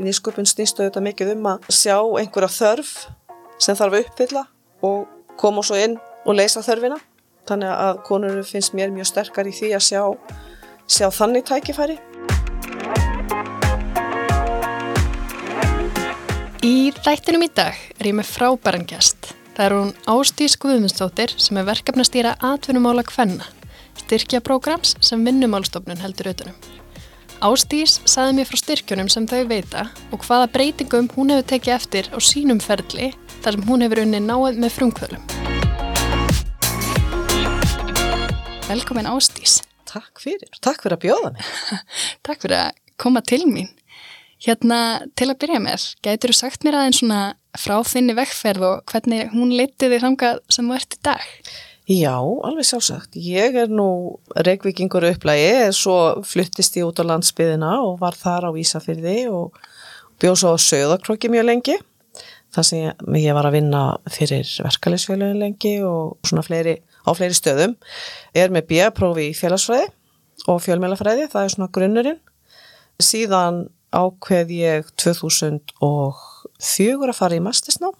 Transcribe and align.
nýsköpun 0.00 0.48
snýstu 0.48 0.84
þetta 0.84 1.02
mikið 1.04 1.32
um 1.36 1.46
að 1.52 1.68
sjá 1.72 1.96
einhverja 2.20 2.52
þörf 2.52 2.92
sem 3.62 3.76
þarf 3.78 3.94
að 3.94 4.02
uppfylla 4.04 4.42
og 4.86 5.06
koma 5.40 5.64
svo 5.64 5.78
inn 5.80 5.96
og 6.26 6.36
leysa 6.36 6.64
þörfina. 6.64 6.98
Þannig 7.46 7.72
að 7.72 8.02
konur 8.08 8.42
finnst 8.46 8.74
mér 8.74 8.92
mjög 8.94 9.10
sterkar 9.12 9.48
í 9.48 9.54
því 9.54 9.72
að 9.76 9.84
sjá, 9.86 10.02
sjá 10.90 11.06
þannig 11.14 11.46
tækifæri. 11.46 11.98
Í 16.66 16.90
rættinum 17.04 17.46
í 17.46 17.50
dag 17.54 17.76
er 18.00 18.08
ég 18.10 18.16
með 18.18 18.32
frábæran 18.32 18.88
gæst. 18.90 19.30
Það 19.56 19.66
er 19.66 19.74
hún 19.76 19.92
Ástís 20.10 20.56
Guðmundsdóttir 20.60 21.32
sem 21.40 21.60
er 21.60 21.68
verkefnastýra 21.68 22.34
atvinnumála 22.44 23.06
Kvenna, 23.06 23.46
styrkjaprógrams 24.02 24.96
sem 25.00 25.22
vinnumálstofnun 25.24 26.02
heldur 26.02 26.32
auðvunum. 26.32 26.58
Ástís 27.44 27.98
saði 28.08 28.38
mér 28.38 28.46
frá 28.48 28.56
styrkjunum 28.56 29.08
sem 29.12 29.26
þau 29.28 29.42
veita 29.50 29.82
og 30.08 30.22
hvaða 30.24 30.46
breytingum 30.54 31.10
hún 31.12 31.34
hefur 31.34 31.44
tekið 31.50 31.74
eftir 31.74 32.08
á 32.08 32.16
sínum 32.16 32.62
ferli 32.64 33.10
þar 33.44 33.58
sem 33.58 33.66
hún 33.68 33.84
hefur 33.84 34.00
unni 34.06 34.20
náð 34.24 34.56
með 34.62 34.72
frumkvölum. 34.78 35.26
Velkomin 38.70 39.10
Ástís. 39.12 39.60
Takk 39.84 40.22
fyrir. 40.24 40.48
Takk 40.64 40.80
fyrir 40.80 40.96
að 40.96 41.04
bjóða 41.04 41.34
mig. 41.36 41.52
Takk 42.26 42.40
fyrir 42.46 42.56
að 42.62 42.80
koma 43.04 43.20
til 43.20 43.44
mín. 43.44 43.68
Hérna 44.40 44.80
til 45.16 45.28
að 45.28 45.38
byrja 45.44 45.60
með, 45.60 45.84
gætur 46.04 46.32
þú 46.32 46.40
sagt 46.40 46.64
mér 46.64 46.80
aðeins 46.80 47.02
svona 47.02 47.20
frá 47.56 47.76
þinni 47.84 48.16
vekkferð 48.16 48.64
og 48.68 48.82
hvernig 48.88 49.32
hún 49.36 49.52
litiði 49.56 50.00
þangað 50.00 50.40
sem 50.52 50.68
þú 50.68 50.76
ert 50.76 50.96
í 50.96 51.04
dag? 51.04 51.30
Já, 51.86 52.18
alveg 52.18 52.66
sjálfsagt. 52.66 53.14
Ég 53.14 53.54
er 53.54 53.68
nú 53.70 54.18
reikvikingur 54.34 55.04
upplægi, 55.06 55.70
svo 55.70 56.18
fluttist 56.26 56.74
ég 56.74 56.82
út 56.82 56.98
á 56.98 57.06
landsbyðina 57.06 57.76
og 57.78 58.00
var 58.00 58.16
þar 58.18 58.50
á 58.50 58.58
Ísafyrði 58.58 59.28
og 59.30 59.54
bjóð 60.18 60.34
svo 60.40 60.58
á 60.58 60.58
söðakrokki 60.58 61.30
mjög 61.30 61.44
lengi. 61.46 61.76
Það 62.50 62.66
sem 62.66 62.80
ég, 62.80 63.04
ég 63.22 63.36
var 63.38 63.46
að 63.46 63.54
vinna 63.60 63.82
fyrir 64.10 64.42
verkefælisfélagin 64.66 65.38
lengi 65.38 65.76
og 65.86 66.16
svona 66.26 66.42
fleiri, 66.42 66.80
á 67.06 67.10
fleiri 67.14 67.36
stöðum. 67.38 67.76
Ég 68.34 68.42
er 68.48 68.50
með 68.56 68.66
bíaprófi 68.72 69.28
í 69.30 69.36
félagsfræði 69.38 69.86
og 70.50 70.58
fjölmjölafræði, 70.64 71.28
það 71.30 71.44
er 71.44 71.52
svona 71.54 71.70
grunnurinn. 71.70 72.18
Síðan 72.98 73.60
ákveð 73.94 74.50
ég 74.56 74.90
2004 74.98 75.62
að 77.12 77.14
fara 77.20 77.38
í 77.38 77.44
mastisnám 77.46 77.94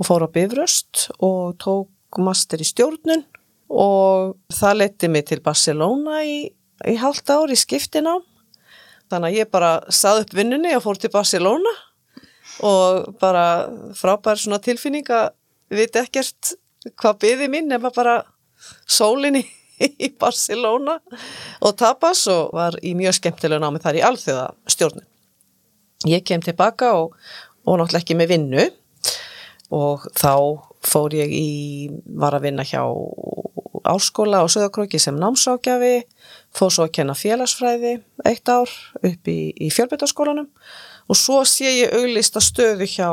og 0.00 0.08
fór 0.08 0.24
á 0.24 0.32
Bifröst 0.32 1.10
og 1.20 1.60
tók 1.60 1.92
master 2.22 2.62
í 2.62 2.68
stjórnun 2.68 3.24
og 3.72 4.36
það 4.54 4.78
leti 4.80 5.10
mig 5.10 5.26
til 5.30 5.40
Barcelona 5.44 6.22
í, 6.24 6.38
í 6.86 6.94
halvt 7.00 7.32
ár 7.34 7.52
í 7.52 7.58
skiptina 7.58 8.16
þannig 9.10 9.32
að 9.32 9.38
ég 9.40 9.50
bara 9.50 9.72
sað 9.92 10.24
upp 10.24 10.36
vinnunni 10.36 10.74
og 10.76 10.84
fór 10.84 11.00
til 11.00 11.12
Barcelona 11.14 11.72
og 12.66 13.12
bara 13.20 13.66
frábær 13.98 14.40
svona 14.40 14.62
tilfinning 14.62 15.06
að 15.12 15.34
við 15.70 15.82
veit 15.82 16.00
ekkert 16.02 16.56
hvað 16.94 17.20
byði 17.24 17.50
mín 17.52 17.70
nema 17.70 17.90
bara 17.94 18.20
sólinni 18.88 19.44
í 20.06 20.10
Barcelona 20.18 20.96
og 21.60 21.76
tapas 21.78 22.24
og 22.32 22.54
var 22.56 22.78
í 22.82 22.94
mjög 22.98 23.18
skemmtilega 23.18 23.62
námi 23.62 23.82
þar 23.82 23.98
í 23.98 24.04
alþjóða 24.08 24.46
stjórnun. 24.72 25.06
Ég 26.06 26.24
kem 26.28 26.42
tilbaka 26.44 26.92
og, 26.96 27.16
og 27.66 27.80
náttúrulega 27.80 28.04
ekki 28.04 28.16
með 28.18 28.32
vinnu 28.34 28.66
og 29.74 30.06
þá 30.14 30.32
fór 30.86 31.14
ég 31.16 31.32
í, 31.34 31.48
var 32.18 32.36
að 32.36 32.48
vinna 32.48 32.66
hjá 32.66 32.82
áskóla 33.86 34.42
og 34.44 34.50
söðakróki 34.50 34.98
sem 35.02 35.16
námsákjafi, 35.18 36.06
fór 36.54 36.72
svo 36.74 36.86
að 36.86 36.94
kenna 36.98 37.16
félagsfræði 37.18 37.96
eitt 38.26 38.50
ár 38.50 38.70
upp 39.02 39.30
í, 39.30 39.38
í 39.54 39.70
fjölbyrtaskólanum 39.74 40.48
og 41.06 41.18
svo 41.18 41.42
sé 41.46 41.70
ég 41.82 41.94
auglista 41.94 42.42
stöðu 42.42 42.88
hjá 42.90 43.10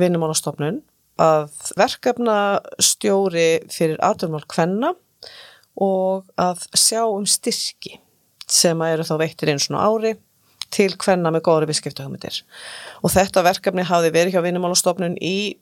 vinnumálastofnun 0.00 0.82
að 1.20 1.48
verkefna 1.76 2.36
stjóri 2.80 3.62
fyrir 3.72 4.00
aðdurmál 4.04 4.44
kvenna 4.48 4.94
og 5.80 6.28
að 6.40 6.66
sjá 6.76 7.04
um 7.06 7.26
styrki 7.28 7.98
sem 8.50 8.80
að 8.82 8.96
eru 8.96 9.06
þá 9.06 9.14
veittir 9.22 9.52
einu 9.52 9.62
svona 9.62 9.86
ári 9.86 10.14
til 10.70 10.92
kvenna 11.00 11.32
með 11.34 11.44
góðri 11.48 11.70
visskiptahöfmyndir 11.70 12.42
og 13.02 13.12
þetta 13.14 13.44
verkefni 13.46 13.86
hafi 13.86 14.12
verið 14.14 14.36
hjá 14.36 14.44
vinnumálastofnun 14.44 15.16
í 15.18 15.58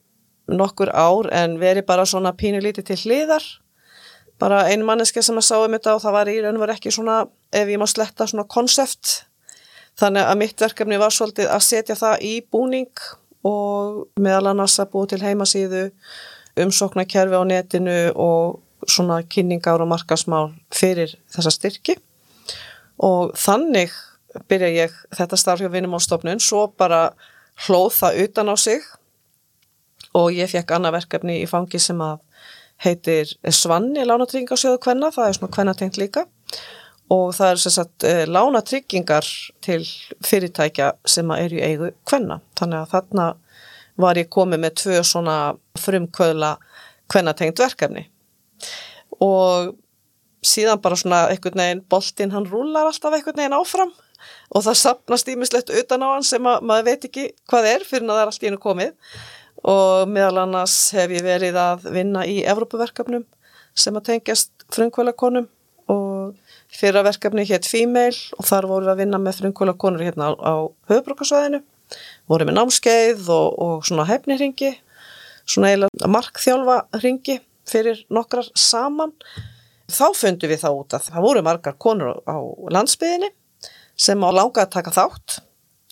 nokkur 0.49 0.91
ár 0.95 1.29
en 1.35 1.59
veri 1.61 1.83
bara 1.87 2.07
svona 2.09 2.33
pínu 2.33 2.61
lítið 2.65 2.91
til 2.91 2.99
hliðar. 3.05 3.45
Bara 4.39 4.67
einu 4.71 4.87
manneske 4.87 5.23
sem 5.23 5.37
að 5.39 5.49
sá 5.49 5.57
um 5.59 5.75
þetta 5.75 5.97
og 5.97 6.03
það 6.05 6.17
var 6.17 6.31
í 6.31 6.37
raun 6.43 6.59
og 6.59 6.65
var 6.65 6.75
ekki 6.77 6.93
svona 6.95 7.21
ef 7.53 7.69
ég 7.69 7.81
má 7.81 7.87
sletta 7.91 8.27
svona 8.27 8.47
konsept. 8.49 9.25
Þannig 9.99 10.29
að 10.31 10.39
mitt 10.39 10.63
verkefni 10.63 10.99
var 11.01 11.15
svolítið 11.15 11.51
að 11.51 11.65
setja 11.67 11.97
það 11.99 12.25
í 12.29 12.35
búning 12.47 13.05
og 13.47 14.05
meðal 14.21 14.53
annars 14.53 14.79
að 14.79 14.93
búa 14.93 15.11
til 15.11 15.23
heimasíðu 15.23 15.89
umsóknarkerfi 16.59 17.39
á 17.39 17.43
netinu 17.47 17.99
og 18.15 18.61
svona 18.87 19.23
kynningar 19.27 19.83
og 19.83 19.91
markasmál 19.91 20.53
fyrir 20.75 21.17
þessa 21.35 21.53
styrki. 21.55 21.99
Og 23.03 23.35
þannig 23.39 23.91
byrja 24.51 24.71
ég 24.75 24.95
þetta 25.15 25.39
starf 25.39 25.63
hjá 25.63 25.71
vinumálstofnun 25.73 26.43
svo 26.43 26.69
bara 26.79 27.09
hlóð 27.67 27.93
það 27.99 28.23
utan 28.25 28.55
á 28.55 28.57
sig 28.59 28.87
og 30.17 30.33
ég 30.33 30.51
fekk 30.51 30.77
annað 30.77 30.99
verkefni 31.01 31.41
í 31.43 31.49
fangi 31.51 31.81
sem 31.83 32.01
að 32.01 32.19
heitir 32.85 33.31
Svanni 33.51 34.05
lánatryggingarsjóðu 34.07 34.81
kvenna, 34.83 35.11
það 35.15 35.29
er 35.29 35.39
svona 35.39 35.55
kvennatengt 35.55 35.99
líka. 35.99 36.25
Og 37.11 37.33
það 37.35 37.51
er 37.51 37.63
sagt, 37.65 38.05
eh, 38.05 38.25
lánatryggingar 38.27 39.27
til 39.65 39.81
fyrirtækja 40.25 40.93
sem 41.07 41.31
er 41.31 41.51
í 41.51 41.63
eigu 41.65 41.93
kvenna. 42.05 42.41
Þannig 42.57 42.83
að 42.83 42.91
þarna 42.93 43.37
var 43.97 44.15
ég 44.15 44.29
komið 44.29 44.61
með 44.63 44.75
tvö 44.83 45.03
svona 45.05 45.57
frumkvöðla 45.79 46.57
kvennatengt 47.09 47.59
verkefni. 47.59 48.07
Og 49.21 49.75
síðan 50.45 50.83
bara 50.83 50.95
svona 50.97 51.29
einhvern 51.33 51.59
veginn 51.63 51.85
boltinn 51.89 52.31
hann 52.31 52.47
rúlar 52.47 52.87
alltaf 52.87 53.15
einhvern 53.15 53.37
veginn 53.37 53.57
áfram. 53.59 53.91
Og 54.55 54.63
það 54.63 54.75
sapnast 54.83 55.29
ímislegt 55.29 55.71
utan 55.71 56.03
á 56.03 56.09
hann 56.13 56.27
sem 56.27 56.45
að 56.45 56.63
maður 56.63 56.85
veit 56.85 57.05
ekki 57.09 57.33
hvað 57.49 57.65
er 57.73 57.85
fyrir 57.87 58.07
að 58.09 58.15
það 58.15 58.23
er 58.23 58.31
allt 58.33 58.43
í 58.43 58.49
hennu 58.49 58.63
komið 58.63 58.93
og 59.67 60.11
meðal 60.11 60.45
annars 60.45 60.77
hef 60.95 61.11
ég 61.15 61.25
verið 61.27 61.59
að 61.59 61.89
vinna 61.95 62.25
í 62.29 62.41
Evrópaverkefnum 62.47 63.25
sem 63.79 63.97
að 63.99 64.13
tengjast 64.13 64.53
frumkvölakonum 64.75 65.49
og 65.89 66.37
fyrra 66.75 67.03
verkefni 67.07 67.47
hétt 67.49 67.67
Female 67.67 68.37
og 68.39 68.47
þar 68.47 68.69
vorum 68.69 68.89
við 68.89 68.95
að 68.95 69.01
vinna 69.03 69.23
með 69.23 69.41
frumkvölakonur 69.43 70.05
hérna 70.05 70.31
á, 70.31 70.33
á 70.37 70.55
höfbrukarsvæðinu 70.93 71.63
vorum 72.29 72.51
við 72.51 72.59
námskeið 72.59 73.31
og, 73.33 73.49
og 73.59 73.89
svona 73.89 74.07
hefniringi 74.09 74.75
svona 75.49 75.73
eiginlega 75.73 76.11
markþjálfa 76.13 76.79
ringi 77.03 77.39
fyrir 77.69 78.05
nokkrar 78.13 78.49
saman. 78.57 79.13
Þá 79.89 80.07
fundum 80.17 80.51
við 80.53 80.63
þá 80.63 80.71
út 80.75 80.97
að 80.97 81.09
það 81.09 81.25
voru 81.25 81.43
margar 81.45 81.77
konur 81.81 82.19
á 82.29 82.37
landsbyðinni 82.75 83.31
sem 83.99 84.21
á 84.21 84.29
langa 84.31 84.67
að 84.67 84.75
taka 84.77 84.93
þátt 84.95 85.39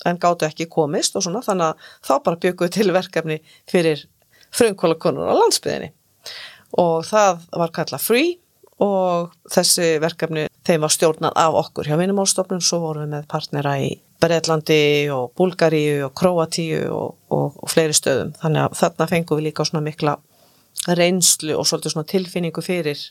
en 0.07 0.21
gáttu 0.23 0.49
ekki 0.49 0.69
komist 0.73 1.17
og 1.17 1.27
svona 1.27 1.45
þannig 1.45 1.73
að 1.73 1.93
þá 2.09 2.15
bara 2.25 2.43
bygguðu 2.45 2.75
til 2.77 2.89
verkefni 2.95 3.39
fyrir 3.71 4.07
frumkvölakonur 4.57 5.31
á 5.31 5.35
landsbyðinni 5.37 5.93
og 6.83 7.07
það 7.09 7.47
var 7.57 7.75
kallað 7.75 8.07
free 8.07 8.35
og 8.83 9.33
þessi 9.53 9.97
verkefni 10.03 10.47
þeim 10.67 10.83
var 10.85 10.93
stjórnað 10.93 11.39
af 11.41 11.61
okkur 11.63 11.89
hjá 11.89 11.97
Vinumálstofnun 12.01 12.65
svo 12.65 12.83
vorum 12.83 13.07
við 13.07 13.15
með 13.15 13.29
partnera 13.31 13.77
í 13.81 13.95
Breitlandi 14.21 15.09
og 15.13 15.33
Búlgaríu 15.37 16.07
og 16.07 16.15
Kroatíu 16.17 16.87
og, 16.93 17.17
og, 17.33 17.59
og 17.63 17.71
fleiri 17.71 17.97
stöðum. 17.97 18.33
Þannig 18.41 18.65
að 18.65 18.79
þarna 18.81 19.09
fengum 19.11 19.41
við 19.41 19.49
líka 19.49 19.67
svona 19.69 19.85
mikla 19.85 20.17
reynslu 20.97 21.57
og 21.57 21.69
svolítið 21.69 21.95
svona 21.95 22.11
tilfinningu 22.13 22.65
fyrir 22.65 23.03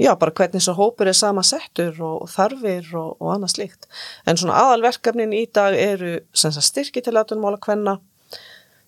já, 0.00 0.14
bara 0.18 0.32
hvernig 0.32 0.62
svo 0.64 0.74
hópur 0.78 1.10
er 1.10 1.16
sama 1.16 1.44
settur 1.46 1.96
og 2.00 2.28
þarfir 2.32 2.88
og, 2.98 3.16
og 3.20 3.32
annað 3.34 3.54
slíkt. 3.56 3.88
En 4.26 4.40
svona 4.40 4.58
aðalverkefnin 4.62 5.34
í 5.36 5.46
dag 5.52 5.76
eru 5.78 6.18
styrki 6.34 7.02
til 7.04 7.16
aðtunmála 7.16 7.60
hvenna, 7.62 7.98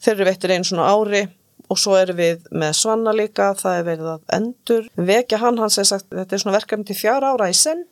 þeir 0.03 0.15
eru 0.17 0.29
veitir 0.31 0.55
einu 0.55 0.69
svona 0.69 0.91
ári 0.93 1.27
og 1.71 1.81
svo 1.81 1.97
eru 1.97 2.17
við 2.17 2.47
með 2.53 2.77
Svanna 2.77 3.13
líka, 3.17 3.53
það 3.57 3.79
er 3.79 3.85
verið 3.89 4.09
að 4.15 4.25
endur 4.37 4.89
vekja 4.97 5.41
hann, 5.41 5.59
hann 5.59 5.73
sem 5.73 5.87
sagt, 5.89 6.11
þetta 6.13 6.37
er 6.37 6.43
svona 6.43 6.59
verkefni 6.59 6.89
til 6.91 6.99
fjara 6.99 7.33
ára 7.35 7.49
í 7.49 7.57
senn 7.57 7.85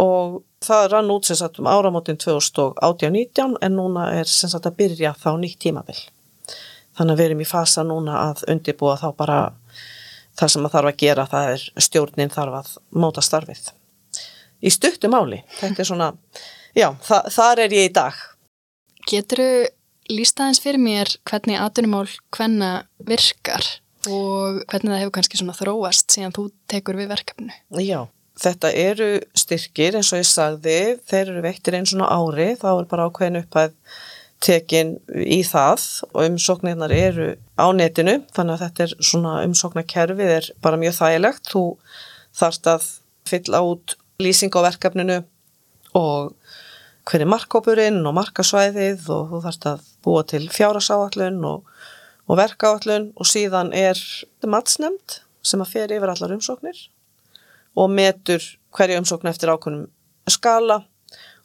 og 0.00 0.40
það 0.64 0.88
rann 0.90 1.12
út 1.12 1.28
sem 1.28 1.38
sagt 1.38 1.60
um 1.60 1.68
áramótin 1.70 2.18
2018-19 2.18 3.58
en 3.62 3.76
núna 3.76 4.08
er 4.16 4.30
sem 4.30 4.50
sagt 4.50 4.66
að 4.66 4.78
byrja 4.80 5.14
þá 5.20 5.30
nýtt 5.38 5.60
tímabill. 5.62 6.00
Þannig 6.94 7.12
að 7.12 7.20
við 7.20 7.28
erum 7.28 7.42
í 7.42 7.48
fasa 7.48 7.84
núna 7.86 8.16
að 8.30 8.44
undibúa 8.50 8.96
þá 8.98 9.08
bara 9.18 9.38
það 10.38 10.52
sem 10.52 10.66
það 10.66 10.76
þarf 10.76 10.90
að 10.92 11.00
gera 11.04 11.28
það 11.30 11.52
er 11.54 11.64
stjórnin 11.88 12.34
þarf 12.34 12.58
að 12.60 12.74
móta 13.04 13.24
starfið 13.24 13.70
í 14.64 14.72
stuttu 14.72 15.10
máli 15.12 15.42
þetta 15.60 15.82
er 15.84 15.90
svona, 15.90 16.10
já, 16.76 16.88
þa 17.04 17.22
þar 17.36 17.64
er 17.66 17.78
ég 17.80 17.90
í 17.90 17.94
dag 17.94 18.20
Getur 19.04 19.42
þú 19.42 19.48
lísta 20.12 20.44
aðeins 20.44 20.60
fyrir 20.64 20.80
mér 20.80 21.10
hvernig 21.28 21.60
aðdunumál 21.60 22.08
hvenna 22.34 22.70
virkar 23.08 23.64
og 24.10 24.60
hvernig 24.68 24.92
það 24.92 25.00
hefur 25.00 25.14
kannski 25.16 25.40
svona 25.40 25.56
þróast 25.56 26.12
síðan 26.12 26.34
þú 26.36 26.48
tekur 26.70 26.98
við 26.98 27.10
verkefnu? 27.12 27.54
Já, 27.80 28.00
þetta 28.40 28.72
eru 28.76 29.08
styrkir 29.36 29.98
eins 29.98 30.12
og 30.12 30.20
ég 30.20 30.28
sagði, 30.28 30.78
þeir 31.08 31.22
eru 31.22 31.44
veittir 31.44 31.78
einn 31.78 31.88
svona 31.88 32.10
ári, 32.12 32.50
þá 32.60 32.68
er 32.74 32.90
bara 32.90 33.08
ákveðin 33.08 33.40
upphæð 33.40 33.72
tekin 34.44 34.96
í 35.14 35.40
það 35.46 35.86
og 36.10 36.20
umsóknirnar 36.26 36.92
eru 36.94 37.28
á 37.56 37.66
netinu 37.76 38.18
þannig 38.36 38.56
að 38.56 38.64
þetta 38.64 38.84
er 38.84 38.94
svona 39.10 39.34
umsóknarkerfið 39.46 40.32
er 40.38 40.50
bara 40.64 40.80
mjög 40.80 40.98
þægilegt. 40.98 41.50
Þú 41.52 41.64
þarfst 42.36 42.70
að 42.70 42.88
fylla 43.28 43.62
út 43.64 43.96
lýsing 44.22 44.54
á 44.54 44.60
verkefninu 44.68 45.18
og 45.96 46.34
hver 47.08 47.24
er 47.24 47.30
markkópurinn 47.30 48.00
og 48.08 48.16
markasvæðið 48.16 49.08
og 49.12 49.28
þú 49.32 49.42
þarfst 49.44 49.68
að 49.70 49.84
búa 50.04 50.24
til 50.28 50.44
fjárasáallun 50.52 51.42
og, 51.48 51.64
og 52.28 52.40
verkaáallun 52.40 53.10
og 53.16 53.28
síðan 53.28 53.72
er 53.76 54.00
matsnemnd 54.48 55.20
sem 55.44 55.60
að 55.60 55.72
fer 55.74 55.92
yfir 55.92 56.12
allar 56.12 56.36
umsóknir 56.36 56.86
og 57.76 57.90
metur 57.92 58.44
hverju 58.74 59.00
umsókn 59.02 59.30
eftir 59.30 59.52
ákveðnum 59.52 59.88
skala 60.30 60.80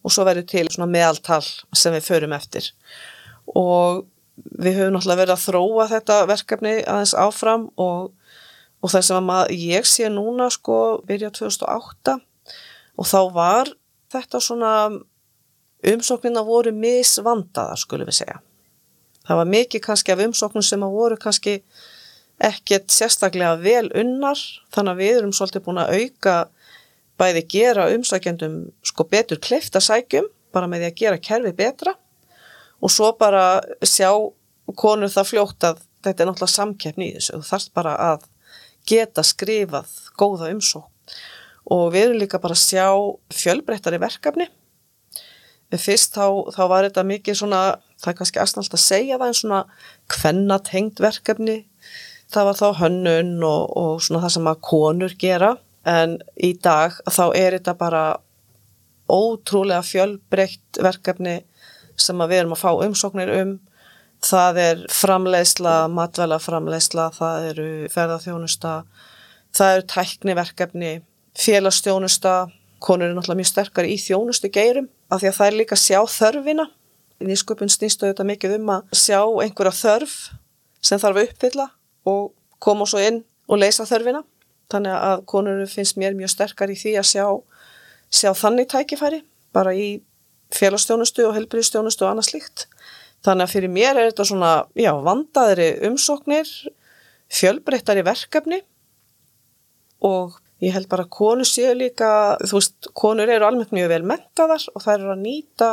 og 0.03 0.13
svo 0.13 0.25
verður 0.27 0.47
til 0.49 0.67
svona 0.69 0.89
meðaltal 0.91 1.41
sem 1.75 1.95
við 1.95 2.07
förum 2.07 2.35
eftir 2.37 2.71
og 3.57 4.05
við 4.59 4.79
höfum 4.79 4.95
náttúrulega 4.95 5.21
verið 5.23 5.35
að 5.35 5.45
þróa 5.47 5.87
þetta 5.91 6.17
verkefni 6.29 6.73
aðeins 6.83 7.15
áfram 7.17 7.67
og, 7.81 8.11
og 8.79 8.93
það 8.93 9.05
sem 9.09 9.31
að 9.35 9.53
ég 9.57 9.87
sé 9.89 10.09
núna 10.13 10.49
sko 10.53 10.79
byrja 11.07 11.31
2008 11.35 12.17
og 12.99 13.07
þá 13.07 13.19
var 13.35 13.71
þetta 14.13 14.41
svona 14.43 14.73
umsóknina 15.89 16.43
voru 16.43 16.73
misvandaðar 16.75 17.79
skulum 17.79 18.09
við 18.09 18.19
segja. 18.21 18.39
Það 19.27 19.39
var 19.39 19.49
mikið 19.53 19.83
kannski 19.85 20.13
af 20.13 20.23
umsóknum 20.25 20.65
sem 20.65 20.83
að 20.83 20.95
voru 20.97 21.17
kannski 21.21 21.59
ekkert 22.39 22.91
sérstaklega 22.91 23.59
vel 23.61 23.89
unnar 23.99 24.39
þannig 24.73 24.93
að 24.93 25.01
við 25.03 25.17
erum 25.19 25.35
svolítið 25.35 25.65
búin 25.65 25.81
að 25.83 25.93
auka 25.99 26.35
bæði 27.19 27.45
gera 27.51 27.89
umsækjandum 27.93 28.59
sko 28.85 29.05
betur 29.11 29.41
kleifta 29.43 29.81
sækjum 29.83 30.29
bara 30.55 30.69
með 30.69 30.83
því 30.85 30.89
að 30.89 30.99
gera 31.01 31.23
kerfi 31.29 31.53
betra. 31.55 31.95
Og 32.79 32.91
svo 32.93 33.11
bara 33.19 33.61
sjá 33.83 34.11
konur 34.79 35.11
það 35.11 35.31
fljótt 35.33 35.67
að 35.67 35.81
þetta 36.05 36.23
er 36.23 36.29
náttúrulega 36.29 36.55
samkeppni 36.55 37.09
í 37.09 37.15
þessu. 37.17 37.39
Þú 37.39 37.49
þarfst 37.49 37.73
bara 37.75 37.95
að 38.13 38.29
geta 38.89 39.25
skrifað 39.25 39.91
góða 40.17 40.53
umsók 40.53 40.87
og 41.69 41.91
við 41.93 42.07
erum 42.07 42.21
líka 42.23 42.39
bara 42.41 42.55
að 42.55 42.63
sjá 42.63 42.87
fjölbreyttari 43.35 43.99
verkefni. 44.01 44.47
Fyrst 45.69 46.15
þá, 46.15 46.49
þá 46.55 46.63
var 46.71 46.87
þetta 46.87 47.05
mikið 47.05 47.35
svona 47.37 47.59
það 47.99 48.11
er 48.11 48.17
kannski 48.17 48.41
aðstæðast 48.41 48.77
að 48.77 48.81
segja 48.81 49.17
það 49.19 49.27
en 49.27 49.37
svona 49.37 49.59
kvennatengt 50.09 51.01
verkefni. 51.03 51.57
Það 52.29 52.47
var 52.47 52.57
þá 52.57 52.67
hönnun 52.79 53.35
og, 53.45 53.75
og 53.77 54.01
svona 54.05 54.23
það 54.23 54.33
sem 54.37 54.49
að 54.49 54.63
konur 54.65 55.15
gera 55.21 55.51
en 55.87 56.17
í 56.35 56.53
dag 56.59 56.97
þá 57.07 57.25
er 57.35 57.57
þetta 57.57 57.75
bara 57.79 58.03
ótrúlega 59.09 59.81
fjölbreytt 59.85 60.79
verkefni 60.83 61.39
sem 61.99 62.19
við 62.29 62.41
erum 62.41 62.55
að 62.55 62.63
fá 62.63 62.71
umsóknir 62.85 63.31
um 63.39 63.57
það 64.25 64.59
er 64.61 64.81
framleiðsla, 64.91 65.87
matvæla 65.91 66.39
framleiðsla, 66.43 67.09
það 67.15 67.45
eru 67.53 67.67
ferðarþjónusta, 67.93 68.73
það 69.55 69.75
eru 69.75 69.85
tækniverkefni, 69.93 70.93
félagsþjónusta, 71.39 72.33
konur 72.83 73.09
eru 73.09 73.17
náttúrulega 73.17 73.41
mjög 73.41 73.51
sterkar 73.51 73.87
í 73.87 73.95
þjónustu 73.99 74.51
geirum 74.51 74.89
af 75.11 75.21
því 75.21 75.31
að 75.31 75.37
það 75.39 75.49
er 75.49 75.57
líka 75.59 75.79
sjá 75.79 75.99
þörfina. 76.07 76.65
Nýsköpun 77.19 77.71
snýstu 77.71 78.07
þetta 78.07 78.23
mikið 78.27 78.55
um 78.59 78.69
að 78.77 78.93
sjá 78.95 79.19
einhverja 79.43 79.75
þörf 79.75 80.13
sem 80.79 81.01
þarf 81.01 81.19
að 81.19 81.25
uppfylla 81.27 81.65
og 82.07 82.29
koma 82.63 82.87
svo 82.87 83.01
inn 83.03 83.23
og 83.51 83.59
leysa 83.59 83.87
þörfina. 83.87 84.23
Þannig 84.69 84.95
að 84.95 85.23
konur 85.29 85.63
finnst 85.69 85.97
mér 85.97 86.17
mjög 86.17 86.33
sterkar 86.35 86.69
í 86.69 86.77
því 86.77 86.95
að 87.01 87.07
sjá, 87.09 87.25
sjá 88.13 88.29
þannig 88.37 88.69
tækifæri 88.69 89.23
bara 89.55 89.73
í 89.73 89.87
félagsstjónustu 90.53 91.25
og 91.27 91.35
helbriðstjónustu 91.37 92.05
og 92.05 92.11
annað 92.11 92.29
slíkt. 92.29 92.65
Þannig 93.25 93.47
að 93.47 93.53
fyrir 93.55 93.73
mér 93.73 93.97
er 93.97 94.11
þetta 94.11 94.27
svona, 94.29 94.51
já, 94.77 94.91
vandaðri 95.03 95.71
umsóknir, 95.89 96.51
fjölbreyttari 97.29 98.05
verkefni 98.05 98.61
og 100.05 100.37
ég 100.63 100.73
held 100.75 100.87
bara 100.91 101.05
að 101.05 101.13
konur 101.17 101.47
séu 101.47 101.73
líka, 101.75 102.37
þú 102.45 102.59
veist, 102.59 102.89
konur 102.97 103.29
eru 103.29 103.47
almennt 103.47 103.73
mjög 103.75 103.91
vel 103.91 104.01
mentaðar 104.07 104.65
og 104.73 104.83
þær 104.85 104.95
eru 104.97 105.13
að 105.13 105.23
nýta, 105.25 105.69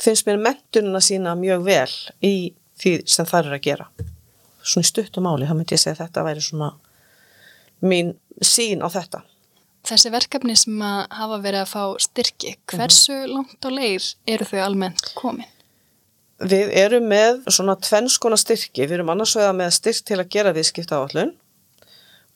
finnst 0.00 0.28
mér 0.28 0.40
mentununa 0.42 1.02
sína 1.02 1.34
mjög 1.38 1.66
vel 1.66 1.90
í 2.24 2.34
því 2.82 2.94
sem 3.10 3.28
þær 3.28 3.48
eru 3.48 3.58
að 3.58 3.66
gera. 3.66 3.90
Svona 4.62 4.86
í 4.86 4.90
stuttumáli, 4.92 5.48
þá 5.48 5.56
myndi 5.58 5.74
ég 5.74 5.82
segja 5.82 5.96
að 5.96 6.04
þetta 6.04 6.26
væri 6.28 6.44
svona 6.46 6.70
mín 7.82 8.14
sín 8.42 8.82
á 8.82 8.88
þetta. 8.92 9.22
Þessi 9.82 10.12
verkefni 10.14 10.54
sem 10.58 10.82
að 10.86 11.00
hafa 11.18 11.38
verið 11.42 11.64
að 11.64 11.72
fá 11.72 11.82
styrki, 12.04 12.54
hversu 12.70 13.12
mm 13.12 13.22
-hmm. 13.24 13.32
langt 13.34 13.66
á 13.66 13.70
leir 13.70 14.04
eru 14.26 14.44
þau 14.46 14.60
almennt 14.62 15.14
komin? 15.18 15.50
Við 16.38 16.70
erum 16.74 17.06
með 17.06 17.42
svona 17.50 17.74
tvennskona 17.76 18.36
styrki, 18.36 18.86
við 18.86 18.98
erum 18.98 19.10
annars 19.10 19.36
vegar 19.36 19.54
með 19.54 19.70
styrk 19.70 20.04
til 20.06 20.18
að 20.18 20.28
gera 20.28 20.52
viðskipta 20.52 20.98
áallun 20.98 21.34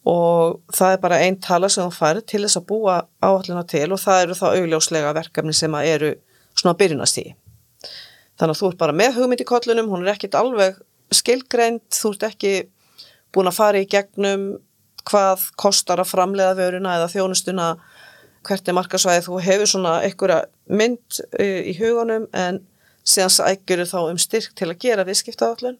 og 0.06 0.60
það 0.70 0.92
er 0.92 1.00
bara 1.02 1.18
einn 1.18 1.40
tala 1.42 1.68
sem 1.68 1.84
þú 1.84 1.94
fær 1.94 2.20
til 2.20 2.42
þess 2.42 2.60
að 2.60 2.66
búa 2.66 3.06
áalluna 3.22 3.64
til 3.66 3.92
og 3.92 3.98
það 3.98 4.22
eru 4.22 4.34
þá 4.34 4.46
augljóslega 4.52 5.14
verkefni 5.14 5.52
sem 5.52 5.74
eru 5.74 6.14
svona 6.54 6.78
byrjunastígi. 6.78 7.34
Þannig 8.38 8.54
að 8.54 8.60
þú 8.60 8.70
ert 8.70 8.78
bara 8.78 8.92
með 8.92 9.16
hugmynd 9.16 9.42
í 9.42 9.48
kollunum, 9.48 9.90
hún 9.90 10.06
er 10.06 10.14
ekkit 10.14 10.34
alveg 10.38 10.78
skilgreint, 11.14 11.88
þú 11.90 12.12
ert 12.14 12.22
ekki 12.30 12.54
búin 13.34 13.50
að 13.50 13.58
fara 13.58 13.82
í 13.82 13.88
gegnum 13.90 14.46
hvað 15.06 15.48
kostar 15.60 16.02
að 16.02 16.12
framlega 16.12 16.56
vöruna 16.58 16.96
eða 16.98 17.10
þjónustuna 17.14 17.68
hvert 18.46 18.68
er 18.68 18.76
markasvæði 18.78 19.24
þú 19.26 19.40
hefur 19.42 19.70
svona 19.70 19.96
einhverja 20.06 20.44
mynd 20.70 21.20
uh, 21.40 21.60
í 21.66 21.74
hugunum 21.78 22.28
en 22.34 22.62
síðan 23.06 23.34
sækjur 23.34 23.86
þá 23.86 23.98
um 24.04 24.20
styrk 24.20 24.54
til 24.58 24.70
að 24.70 24.80
gera 24.82 25.06
viðskiptaðallun 25.06 25.78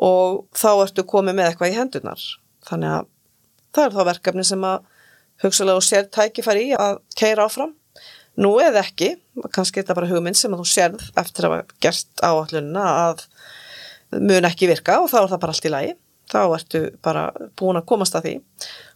og 0.00 0.46
þá 0.56 0.70
ertu 0.72 1.04
komið 1.08 1.36
með 1.36 1.50
eitthvað 1.50 1.72
í 1.72 1.76
hendunar 1.76 2.26
þannig 2.68 2.96
að 2.96 3.10
það 3.74 3.84
er 3.84 3.96
þá 3.96 4.02
verkefni 4.10 4.46
sem 4.46 4.64
að 4.66 4.88
hugsalega 5.44 5.80
og 5.80 5.86
sér 5.86 6.08
tækifæri 6.12 6.70
í 6.70 6.76
að 6.76 7.00
keira 7.18 7.46
áfram. 7.46 7.74
Nú 8.40 8.54
eða 8.62 8.84
ekki, 8.84 9.14
kannski 9.54 9.80
þetta 9.80 9.96
bara 9.98 10.08
hugmynd 10.10 10.38
sem 10.38 10.52
að 10.54 10.62
þú 10.62 10.68
sérð 10.70 11.08
eftir 11.20 11.46
að 11.46 11.56
hafa 11.56 11.80
gert 11.82 12.22
áallunna 12.24 12.84
að 13.08 13.24
mun 14.20 14.48
ekki 14.48 14.68
virka 14.70 15.00
og 15.02 15.10
þá 15.10 15.18
er 15.22 15.32
það 15.32 15.42
bara 15.42 15.54
allt 15.54 15.66
í 15.66 15.72
lagi 15.72 15.96
þá 16.30 16.40
ertu 16.56 16.82
bara 17.02 17.28
búin 17.58 17.80
að 17.80 17.88
komast 17.90 18.16
að 18.18 18.26
því. 18.26 18.34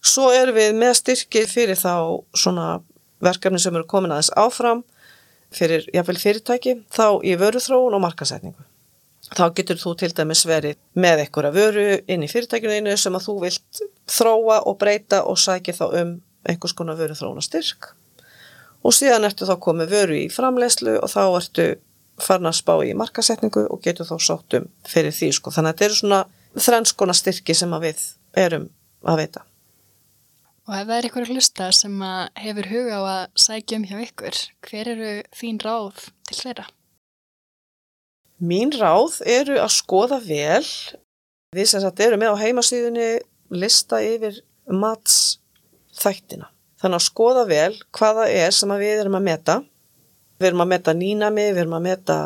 Svo 0.05 0.31
erum 0.35 0.59
við 0.59 0.77
með 0.79 0.99
styrki 1.01 1.45
fyrir 1.51 1.79
þá 1.79 1.95
svona 2.37 2.69
verkefni 3.25 3.61
sem 3.63 3.75
eru 3.75 3.87
komin 3.89 4.15
aðeins 4.15 4.33
áfram 4.39 4.85
fyrir 5.55 5.87
jáfnveil 5.95 6.19
fyrirtæki, 6.19 6.79
þá 6.91 7.23
í 7.23 7.35
vöruþróun 7.39 7.95
og 7.95 8.03
markasetningu. 8.03 8.65
Þá 9.35 9.45
getur 9.57 9.79
þú 9.81 9.95
til 9.99 10.11
dæmis 10.13 10.45
verið 10.47 10.79
með 11.01 11.25
einhverja 11.25 11.55
vöru 11.55 11.85
inn 12.11 12.25
í 12.27 12.31
fyrirtækinu 12.31 12.97
sem 13.01 13.15
að 13.17 13.29
þú 13.29 13.37
vilt 13.47 13.83
þróa 14.11 14.61
og 14.69 14.79
breyta 14.81 15.23
og 15.31 15.39
sækja 15.41 15.77
þá 15.79 15.85
um 16.03 16.15
einhvers 16.45 16.75
konar 16.77 16.99
vöruþróunastyrk. 16.99 17.95
Og 18.85 18.93
síðan 18.93 19.25
ertu 19.25 19.49
þá 19.49 19.57
komið 19.65 19.95
vöru 19.95 20.19
í 20.19 20.29
framlegslu 20.33 20.99
og 20.99 21.09
þá 21.09 21.23
ertu 21.25 21.69
farin 22.21 22.51
að 22.51 22.59
spá 22.61 22.75
í 22.85 22.93
markasetningu 22.99 23.65
og 23.73 23.81
getur 23.83 24.07
þá 24.07 24.19
sóttum 24.21 24.69
fyrir 24.87 25.15
því 25.15 25.31
sko. 25.39 25.55
Þannig 25.55 25.73
að 25.73 25.79
þetta 25.79 25.89
eru 25.89 25.99
svona 26.01 26.21
þrannskona 26.55 27.15
styrki 27.17 27.57
sem 27.57 27.75
við 27.83 28.01
erum 28.39 28.69
að 29.05 29.21
veita. 29.25 29.45
Og 30.65 30.73
ef 30.79 30.87
það 30.89 30.97
er 30.97 31.07
ykkur 31.11 31.29
hlusta 31.29 31.67
sem 31.77 32.05
hefur 32.41 32.71
huga 32.71 33.01
á 33.01 33.03
að 33.05 33.25
sækja 33.45 33.79
um 33.79 33.85
hjá 33.89 33.99
ykkur, 34.07 34.39
hver 34.65 34.91
eru 34.95 35.11
þín 35.37 35.61
ráð 35.61 36.07
til 36.25 36.39
þeirra? 36.39 36.65
Mín 38.45 38.73
ráð 38.75 39.21
eru 39.29 39.59
að 39.61 39.75
skoða 39.77 40.19
vel. 40.25 40.65
Við 41.55 41.69
sem 41.71 41.85
sagt 41.85 42.01
erum 42.03 42.19
með 42.23 42.35
á 42.35 42.43
heimasíðunni 42.43 43.09
lista 43.55 44.01
yfir 44.03 44.41
matsþættina. 44.67 46.49
Þannig 46.81 46.99
að 46.99 47.07
skoða 47.07 47.45
vel 47.49 47.71
hvaða 47.95 48.27
er 48.33 48.57
sem 48.57 48.73
við 48.81 49.05
erum 49.05 49.19
að 49.21 49.29
meta. 49.29 49.61
Við 50.41 50.49
erum 50.51 50.65
að 50.65 50.73
meta 50.73 50.97
nýnami, 50.97 51.47
við 51.53 51.63
erum 51.63 51.77
að 51.79 51.87
meta 51.87 52.17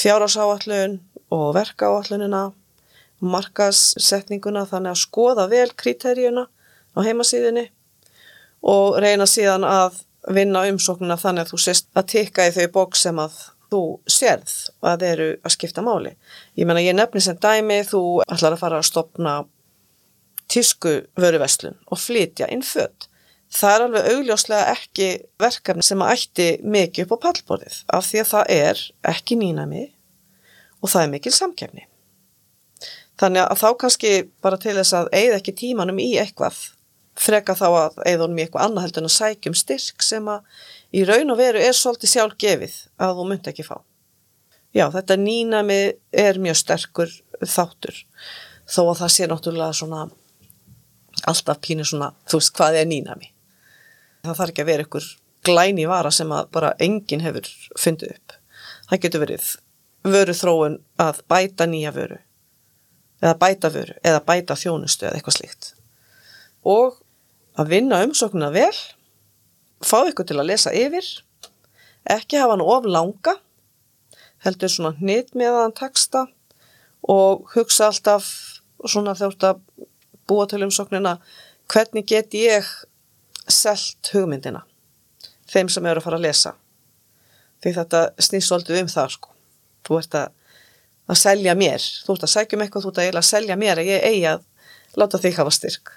fjárhásáallun 0.00 0.96
og 1.34 1.46
verkaáallunina 1.58 2.46
markassetninguna 3.28 4.64
þannig 4.70 4.94
að 4.94 5.02
skoða 5.02 5.46
vel 5.50 5.68
kriteríuna 5.76 6.46
á 6.94 6.98
heimasíðinni 7.04 7.68
og 8.64 8.98
reyna 9.02 9.26
síðan 9.28 9.66
að 9.68 10.02
vinna 10.34 10.64
umsóknuna 10.70 11.18
þannig 11.20 11.44
að 11.44 11.52
þú 11.52 11.60
sést 11.66 11.90
að 11.96 12.08
tikka 12.14 12.46
í 12.48 12.54
þau 12.54 12.66
bók 12.78 12.96
sem 12.96 13.18
að 13.20 13.36
þú 13.74 13.82
sérð 14.10 14.52
að 14.84 15.02
þeir 15.02 15.12
eru 15.12 15.30
að 15.42 15.54
skipta 15.56 15.84
máli. 15.84 16.14
Ég 16.56 16.68
menna 16.68 16.84
ég 16.84 16.96
nefnir 16.96 17.24
sem 17.24 17.40
dæmi 17.40 17.80
þú 17.88 18.04
ætlar 18.28 18.54
að 18.54 18.62
fara 18.62 18.78
að 18.80 18.88
stopna 18.88 19.34
tísku 20.52 20.94
vöruveslun 21.18 21.76
og 21.90 22.00
flytja 22.00 22.48
inn 22.52 22.64
född. 22.64 23.08
Það 23.54 23.74
er 23.74 23.84
alveg 23.84 24.06
augljóslega 24.12 24.70
ekki 24.74 25.08
verkefni 25.40 25.84
sem 25.86 26.02
að 26.02 26.14
ætti 26.16 26.46
mikið 26.62 27.04
upp 27.04 27.14
á 27.14 27.22
pallborðið 27.26 27.80
af 27.98 28.06
því 28.08 28.22
að 28.22 28.30
það 28.32 28.54
er 28.54 28.84
ekki 29.14 29.38
nýnami 29.38 29.84
og 30.80 30.90
það 30.90 31.04
er 31.04 31.12
mikil 31.12 31.34
samkefni. 31.34 31.86
Þannig 33.20 33.44
að 33.46 33.60
þá 33.60 33.68
kannski 33.78 34.12
bara 34.42 34.58
til 34.58 34.74
þess 34.74 34.96
að 34.98 35.10
eigða 35.14 35.38
ekki 35.38 35.54
tímanum 35.58 36.00
í 36.02 36.14
eitthvað 36.18 36.56
freka 37.20 37.54
þá 37.54 37.66
að 37.68 37.98
eða 38.10 38.24
honum 38.24 38.40
í 38.40 38.44
eitthvað 38.44 38.64
annað 38.66 38.86
heldur 38.88 39.04
en 39.04 39.10
að 39.10 39.14
sækjum 39.14 39.56
styrk 39.58 40.02
sem 40.02 40.30
að 40.30 40.64
í 40.94 41.04
raun 41.06 41.30
og 41.30 41.38
veru 41.38 41.62
er 41.62 41.76
svolítið 41.78 42.10
sjálf 42.10 42.38
gefið 42.42 42.74
að 42.98 43.20
þú 43.20 43.26
myndi 43.30 43.52
ekki 43.52 43.66
fá. 43.66 43.76
Já, 44.74 44.88
þetta 44.90 45.16
nýnami 45.20 45.78
er 46.24 46.40
mjög 46.42 46.58
sterkur 46.58 47.12
þáttur 47.38 48.00
þó 48.66 48.80
að 48.82 48.98
það 49.04 49.12
sé 49.14 49.28
náttúrulega 49.30 49.78
svona 49.78 50.08
alltaf 51.30 51.60
pínu 51.62 51.86
svona, 51.86 52.10
þú 52.26 52.40
veist 52.40 52.54
hvað 52.58 52.80
er 52.80 52.88
nýnami. 52.90 53.30
Það 54.24 54.40
þarf 54.40 54.50
ekki 54.50 54.64
að 54.64 54.70
vera 54.72 54.86
ykkur 54.88 55.10
glæni 55.46 55.86
vara 55.86 56.10
sem 56.10 56.32
að 56.34 56.50
bara 56.56 56.74
enginn 56.82 57.22
hefur 57.22 57.46
fundið 57.78 58.16
upp. 58.16 58.38
Það 58.90 59.02
getur 59.04 59.22
verið 59.22 59.50
vöru 60.04 60.34
þróun 60.34 60.78
að 61.00 61.22
bæta 61.30 61.68
nýja 61.70 61.94
vöru 61.94 62.18
eða 63.24 63.38
bæta 63.40 63.70
vöru 63.72 63.96
eða 64.04 64.20
bæta 64.26 64.56
þjónustu 64.58 65.08
eða 65.08 65.16
eitthvað 65.18 65.38
slíkt. 65.38 65.70
Og 66.64 67.00
að 67.56 67.72
vinna 67.72 68.02
umsóknuna 68.04 68.50
vel, 68.52 68.74
fá 69.84 70.02
ykkur 70.04 70.28
til 70.28 70.38
að 70.40 70.50
lesa 70.52 70.74
yfir, 70.76 71.06
ekki 72.10 72.40
hafa 72.40 72.56
hann 72.56 72.64
of 72.64 72.88
langa, 72.88 73.38
heldur 74.44 74.72
svona 74.72 74.94
hnit 75.00 75.32
meðan 75.38 75.72
taksta 75.76 76.26
og 77.08 77.48
hugsa 77.54 77.88
alltaf 77.88 78.28
svona 78.84 79.14
þjótt 79.16 79.46
að 79.48 79.60
búa 80.28 80.46
til 80.48 80.64
umsóknina 80.64 81.16
hvernig 81.72 82.06
get 82.08 82.36
ég 82.36 82.68
selt 83.48 84.12
hugmyndina 84.12 84.64
þeim 85.50 85.70
sem 85.72 85.86
eru 85.86 86.00
að 86.00 86.06
fara 86.06 86.20
að 86.20 86.26
lesa 86.26 86.54
því 87.64 87.74
þetta 87.78 88.00
snýst 88.26 88.50
svolítið 88.50 88.82
um 88.82 88.90
það 88.92 89.12
sko 89.16 89.32
þú 89.84 89.98
ert 90.00 90.18
að, 90.20 90.32
að 91.10 91.20
selja 91.20 91.54
mér. 91.58 91.84
Þú 92.06 92.16
ert 92.16 92.26
að 92.26 92.32
segja 92.34 92.56
um 92.56 92.64
eitthvað, 92.64 92.86
þú 92.86 92.92
ert 92.92 93.02
að, 93.02 93.18
að 93.20 93.28
selja 93.28 93.58
mér 93.60 93.82
að 93.82 93.90
ég 93.90 94.06
eigi 94.08 94.26
að 94.30 94.44
láta 95.00 95.20
þig 95.20 95.38
hafa 95.40 95.54
styrk. 95.54 95.94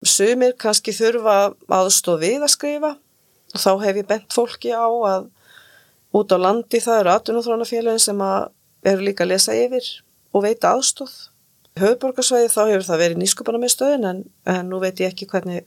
Sumir 0.00 0.54
kannski 0.60 0.94
þurfa 0.96 1.36
aðstóð 1.68 2.22
við 2.24 2.46
að 2.46 2.54
skrifa. 2.54 2.94
Og 3.50 3.60
þá 3.60 3.70
hef 3.84 3.98
ég 4.00 4.08
bent 4.08 4.32
fólki 4.34 4.72
á 4.72 4.86
að 4.86 5.28
út 6.16 6.32
á 6.34 6.38
landi 6.38 6.80
það 6.82 7.02
eru 7.02 7.12
atvinnúþrónafélagin 7.14 8.02
sem 8.02 8.22
eru 8.90 9.04
líka 9.04 9.26
að 9.26 9.34
lesa 9.34 9.54
yfir 9.54 9.86
og 10.34 10.44
veita 10.46 10.72
aðstóð 10.74 11.12
höfuborgarsvæði 11.78 12.50
þá 12.50 12.60
hefur 12.64 12.86
það 12.86 13.02
verið 13.04 13.20
nýskupana 13.20 13.60
með 13.62 13.74
stöðun 13.74 14.08
en, 14.10 14.22
en 14.48 14.70
nú 14.70 14.80
veit 14.82 15.00
ég 15.02 15.12
ekki 15.12 15.28
hvernig, 15.30 15.64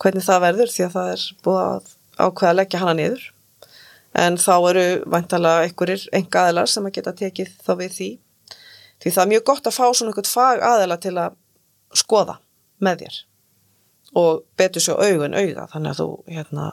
hvernig 0.00 0.26
það 0.26 0.42
verður 0.48 0.72
því 0.72 0.86
að 0.86 0.96
það 0.96 1.12
er 1.12 1.24
búið 1.46 1.62
að 1.62 1.90
ákveða 2.16 2.50
að 2.50 2.58
leggja 2.60 2.82
hana 2.82 2.96
niður 2.98 3.26
en 4.16 4.38
þá 4.40 4.54
eru 4.70 4.84
vantalega 5.12 5.66
einhverjir 5.66 6.06
enga 6.16 6.44
aðelar 6.46 6.70
sem 6.72 6.88
að 6.88 6.96
geta 6.98 7.14
tekið 7.16 7.52
þá 7.66 7.72
við 7.82 7.96
því. 7.98 8.10
Því 9.02 9.12
það 9.12 9.22
er 9.22 9.32
mjög 9.32 9.46
gott 9.50 9.68
að 9.68 9.76
fá 9.76 9.84
svona 9.86 10.12
einhvern 10.12 10.30
fag 10.30 10.62
aðela 10.64 10.98
til 11.00 11.14
að 11.20 11.36
skoða 11.96 12.38
með 12.80 13.02
þér. 13.04 13.18
Og 14.16 14.44
betur 14.56 14.84
svo 14.84 14.96
augun 15.02 15.36
auga 15.36 15.66
þannig 15.72 15.92
að 15.92 16.00
þú 16.00 16.08
hérna, 16.32 16.68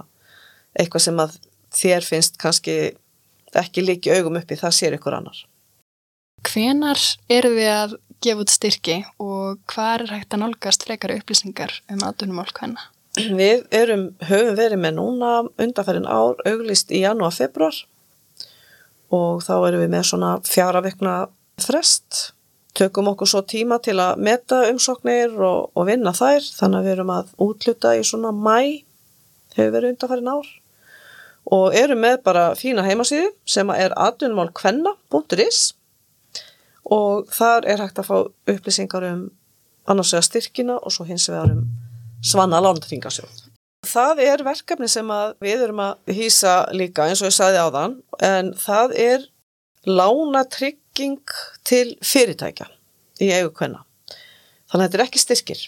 eitthvað 0.79 1.05
sem 1.07 1.23
að 1.23 1.39
þér 1.73 2.07
finnst 2.07 2.39
kannski 2.39 2.77
ekki 3.53 3.83
líki 3.83 4.13
augum 4.13 4.39
uppi 4.39 4.57
það 4.57 4.77
sér 4.77 4.97
ykkur 4.97 5.17
annar. 5.19 5.43
Hvenar 6.43 6.99
eru 7.31 7.53
við 7.55 7.71
að 7.71 7.97
gefa 8.23 8.43
út 8.43 8.51
styrki 8.51 8.97
og 9.21 9.59
hvað 9.71 9.93
er 9.93 10.13
hægt 10.17 10.35
að 10.35 10.43
nálgast 10.43 10.85
frekar 10.87 11.15
upplýsingar 11.17 11.75
um 11.91 12.03
aðdunumál 12.07 12.49
hvenna? 12.51 12.89
Við 13.13 13.67
erum, 13.69 14.07
höfum 14.25 14.55
verið 14.57 14.79
með 14.81 14.95
núna 14.97 15.31
undanferðin 15.61 16.07
ár 16.09 16.39
auglist 16.49 16.89
í 16.89 17.03
janúar, 17.03 17.35
februar 17.35 17.75
og 19.13 19.43
þá 19.45 19.53
erum 19.67 19.83
við 19.83 19.91
með 19.93 20.07
svona 20.09 20.31
fjara 20.47 20.81
vikna 20.81 21.17
frest. 21.61 22.31
Tökum 22.73 23.11
okkur 23.11 23.29
svo 23.29 23.43
tíma 23.45 23.77
til 23.85 23.99
að 24.01 24.17
meta 24.25 24.63
umsóknir 24.71 25.35
og, 25.45 25.69
og 25.77 25.85
vinna 25.91 26.15
þær. 26.17 26.41
Þannig 26.41 26.79
að 26.79 26.87
við 26.87 26.95
erum 26.95 27.13
að 27.13 27.29
útluta 27.45 27.93
í 27.93 28.01
svona 28.01 28.33
mæ, 28.33 28.81
hefur 29.53 29.75
verið 29.77 29.93
undanferðin 29.93 30.33
ár. 30.33 30.49
Og 31.53 31.77
erum 31.77 32.01
með 32.01 32.17
bara 32.25 32.47
fína 32.57 32.87
heimasíðu 32.87 33.29
sem 33.45 33.69
er 33.77 33.93
aðdunumálkvenna.is 33.93 35.61
og 36.93 37.29
þar 37.31 37.69
er 37.69 37.85
hægt 37.85 38.01
að 38.01 38.09
fá 38.09 38.17
upplýsingar 38.49 39.05
um 39.13 39.23
annars 39.85 40.15
vegar 40.15 40.25
styrkina 40.25 40.81
og 40.81 40.91
svo 40.95 41.05
hins 41.05 41.29
vegar 41.29 41.53
um 41.53 41.67
svanna 42.23 42.61
lántingarsjóð. 42.63 43.41
Það 43.83 44.21
er 44.23 44.43
verkefni 44.47 44.87
sem 44.87 45.09
við 45.43 45.65
erum 45.65 45.81
að 45.83 46.13
hýsa 46.15 46.55
líka 46.71 47.09
eins 47.09 47.21
og 47.21 47.29
ég 47.29 47.35
sagði 47.35 47.59
á 47.59 47.67
þann 47.73 47.95
en 48.23 48.51
það 48.59 48.95
er 49.03 49.25
lánatrygging 49.83 51.33
til 51.67 51.97
fyrirtækja 51.99 52.69
í 53.19 53.29
eigu 53.35 53.51
hvenna. 53.57 53.83
Þannig 54.71 54.85
að 54.85 54.85
þetta 54.85 54.99
er 54.99 55.05
ekki 55.05 55.23
styrkir 55.23 55.63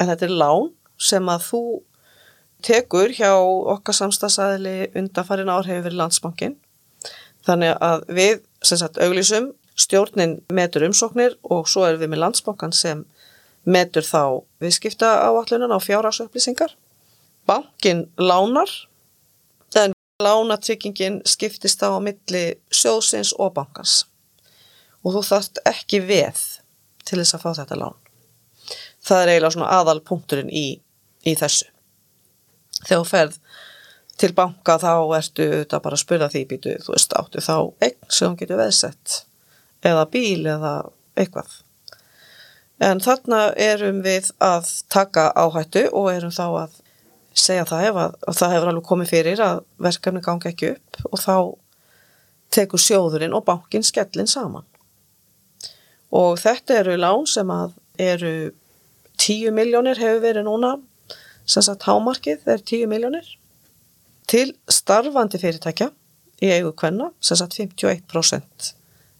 en 0.00 0.10
þetta 0.10 0.26
er 0.26 0.38
lán 0.42 0.72
sem 0.98 1.30
að 1.30 1.46
þú 1.48 1.64
tekur 2.64 3.14
hjá 3.14 3.30
okkar 3.36 3.98
samstagsæðili 4.00 4.90
undanfarin 4.98 5.52
ár 5.52 5.68
hefur 5.68 5.86
verið 5.86 6.00
landsbankin. 6.00 6.56
Þannig 7.46 7.76
að 7.84 8.08
við 8.16 8.40
sem 8.64 8.80
sagt 8.80 8.98
auglísum 8.98 9.52
Stjórnin 9.74 10.36
metur 10.54 10.84
umsóknir 10.86 11.34
og 11.50 11.66
svo 11.66 11.82
erum 11.88 12.04
við 12.04 12.12
með 12.12 12.20
landsbókan 12.22 12.74
sem 12.74 13.00
metur 13.64 14.06
þá 14.06 14.44
viðskipta 14.62 15.10
áallunan 15.28 15.74
á 15.74 15.78
fjárásupplýsingar. 15.80 16.74
Bankin 17.46 18.06
lánar, 18.18 18.70
en 19.76 19.92
lánatryggingin 20.22 21.20
skiptist 21.26 21.80
þá 21.82 21.98
á 21.98 22.00
milli 22.04 22.44
sjóðsins 22.72 23.34
og 23.38 23.54
bankans. 23.56 24.04
Og 25.04 25.16
þú 25.16 25.24
þarft 25.28 25.60
ekki 25.68 26.00
veð 26.06 26.40
til 27.04 27.20
þess 27.20 27.36
að 27.36 27.44
fá 27.44 27.50
þetta 27.60 27.80
lán. 27.80 27.98
Það 29.04 29.20
er 29.20 29.32
eiginlega 29.34 29.54
svona 29.56 29.72
aðal 29.76 30.00
punkturinn 30.00 30.48
í, 30.48 30.66
í 31.28 31.34
þessu. 31.36 31.68
Þegar 32.84 33.02
þú 33.02 33.08
ferð 33.10 33.38
til 34.20 34.30
banka 34.36 34.78
þá 34.80 34.92
ertu 35.18 35.46
þetta 35.50 35.80
bara 35.84 35.98
að 35.98 36.04
spyrja 36.04 36.30
því 36.32 36.42
býtu, 36.50 36.74
þú 36.84 36.94
veist, 36.94 37.14
áttu 37.18 37.42
þá 37.44 37.56
eign 37.84 37.98
sem 38.08 38.30
þú 38.30 38.40
getur 38.40 38.60
veðsett 38.60 39.20
eða 39.84 40.06
bíl 40.10 40.46
eða 40.48 40.74
eitthvað. 41.18 41.50
En 42.84 43.00
þarna 43.00 43.40
erum 43.60 44.02
við 44.04 44.30
að 44.44 44.68
taka 44.92 45.30
áhættu 45.38 45.86
og 45.96 46.10
erum 46.12 46.32
þá 46.34 46.46
að 46.64 46.80
segja 47.34 47.64
það 47.68 47.86
ef 47.88 48.00
að, 48.02 48.16
að 48.28 48.38
það 48.40 48.54
hefur 48.54 48.70
alveg 48.70 48.88
komið 48.88 49.10
fyrir 49.10 49.42
að 49.42 49.62
verkefni 49.86 50.22
gangi 50.24 50.50
ekki 50.50 50.72
upp 50.74 50.98
og 51.10 51.22
þá 51.22 51.36
tekur 52.54 52.82
sjóðurinn 52.82 53.34
og 53.34 53.46
bankin 53.48 53.86
skellin 53.86 54.30
saman. 54.30 54.66
Og 56.14 56.36
þetta 56.38 56.78
eru 56.82 56.98
lán 57.00 57.26
sem 57.30 57.50
að 57.50 57.74
eru 57.98 58.34
10 59.22 59.54
miljónir 59.56 59.98
hefur 59.98 60.22
verið 60.22 60.46
núna, 60.46 60.76
sem 61.46 61.64
sagt 61.64 61.88
hámarkið 61.88 62.46
er 62.50 62.62
10 62.62 62.88
miljónir, 62.90 63.26
til 64.30 64.52
starfandi 64.70 65.40
fyrirtækja 65.40 65.90
í 66.44 66.50
eigu 66.54 66.74
kvenna, 66.76 67.10
sem 67.20 67.38
sagt 67.40 67.56
51% 67.58 68.74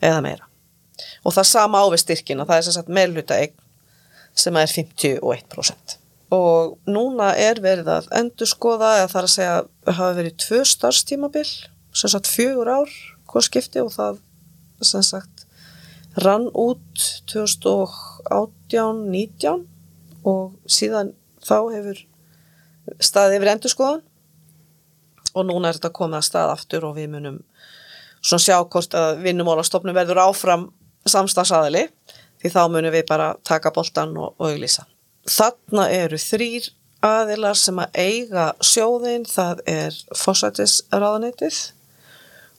eða 0.04 0.20
meira 0.24 0.53
og 1.24 1.34
það 1.34 1.50
sama 1.50 1.82
á 1.82 1.86
við 1.92 2.04
styrkina, 2.04 2.48
það 2.48 2.60
er 2.60 2.66
sem 2.66 2.78
sagt 2.78 2.94
meðluta 2.94 3.40
eign 3.40 3.54
sem 4.34 4.56
er 4.58 4.70
51% 4.70 5.98
og 6.34 6.90
núna 6.90 7.28
er 7.38 7.60
verið 7.62 7.86
að 7.92 8.08
endur 8.18 8.48
skoða 8.48 8.96
eða 9.00 9.12
þar 9.12 9.24
að 9.26 9.34
segja 9.34 9.56
hafa 9.90 10.16
verið 10.16 10.34
tvö 10.42 10.60
starfstímabil 10.66 11.50
sem 11.94 12.10
sagt 12.10 12.26
fjögur 12.30 12.68
ár 12.72 12.90
hvað 13.30 13.46
skipti 13.48 13.78
og 13.82 13.90
það 13.94 14.14
sem 14.84 15.02
sagt 15.06 15.46
rann 16.24 16.46
út 16.50 16.98
2018-19 17.30 19.62
og 20.24 20.52
síðan 20.70 21.12
þá 21.44 21.58
hefur 21.74 21.98
staðið 23.02 23.36
yfir 23.38 23.52
endur 23.54 23.72
skoðan 23.72 24.02
og 25.34 25.42
núna 25.48 25.68
er 25.68 25.74
þetta 25.78 25.98
komið 25.98 26.18
að 26.20 26.28
stað 26.28 26.54
aftur 26.54 26.82
og 26.88 26.92
við 26.98 27.08
munum 27.14 27.38
svona 28.24 28.46
sjá 28.46 28.56
hvort 28.62 28.92
að 28.96 29.10
vinnumálastofnum 29.24 29.96
verður 29.96 30.24
áfram 30.28 30.64
samstagsaðili 31.08 31.88
því 32.42 32.52
þá 32.52 32.62
munum 32.68 32.92
við 32.92 33.06
bara 33.08 33.34
taka 33.46 33.72
boltan 33.74 34.16
og 34.20 34.40
auglýsa. 34.42 34.84
Þarna 35.24 35.88
eru 35.92 36.18
þrýr 36.20 36.68
aðilar 37.04 37.56
sem 37.58 37.78
að 37.80 37.98
eiga 38.00 38.50
sjóðin, 38.64 39.24
það 39.28 39.62
er 39.68 39.96
fósætisraðanetið, 40.16 41.60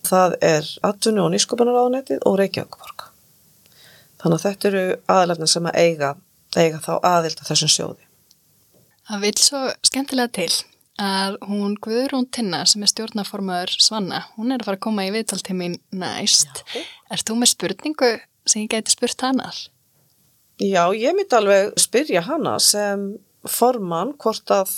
það 0.05 0.37
er 0.45 0.69
atvinni 0.85 1.23
og 1.23 1.31
nýsköpunarraðanetið 1.33 2.25
og 2.25 2.37
Reykjavíkborg. 2.41 3.07
Þannig 4.21 4.37
að 4.37 4.45
þetta 4.47 4.69
eru 4.71 4.85
aðilarna 5.15 5.49
sem 5.49 5.69
að 5.69 5.79
eiga, 5.81 6.11
eiga 6.57 6.81
þá 6.81 6.93
aðild 7.01 7.41
af 7.41 7.51
þessum 7.51 7.73
sjóði. 7.73 8.07
Það 9.05 9.25
vil 9.27 9.35
svo 9.37 9.61
skemmtilega 9.85 10.33
til 10.33 10.51
að 11.01 11.35
hún 11.45 11.75
Guðrún 11.83 12.25
Tinna 12.33 12.63
sem 12.69 12.81
er 12.85 12.89
stjórnaformaður 12.89 13.75
Svanna, 13.83 14.23
hún 14.37 14.53
er 14.53 14.63
að 14.63 14.69
fara 14.69 14.79
að 14.79 14.85
koma 14.87 15.05
í 15.05 15.11
viðtaltímin 15.13 15.75
næst. 15.93 16.63
Já. 16.73 16.81
Er 17.13 17.21
þú 17.21 17.37
með 17.41 17.51
spurningu 17.51 18.11
sem 18.45 18.65
ég 18.65 18.71
gæti 18.73 18.93
spurt 18.93 19.25
hannar? 19.25 19.57
Já, 20.61 20.87
ég 20.95 21.15
myndi 21.17 21.35
alveg 21.35 21.73
spyrja 21.79 22.23
hana 22.23 22.55
sem 22.63 23.09
formann 23.45 24.13
hvort 24.21 24.51
að 24.53 24.71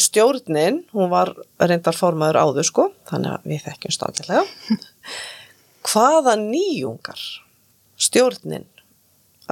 stjórnin, 0.00 0.82
hún 0.96 1.10
var 1.12 1.34
reyndar 1.60 1.96
formaður 1.96 2.40
áður 2.40 2.66
sko, 2.66 2.86
þannig 3.10 3.34
að 3.36 3.48
við 3.50 3.64
þekkjum 3.66 3.94
stáðilega, 3.94 4.44
hvaða 5.92 6.36
nýjungar 6.40 7.24
stjórnin 8.00 8.66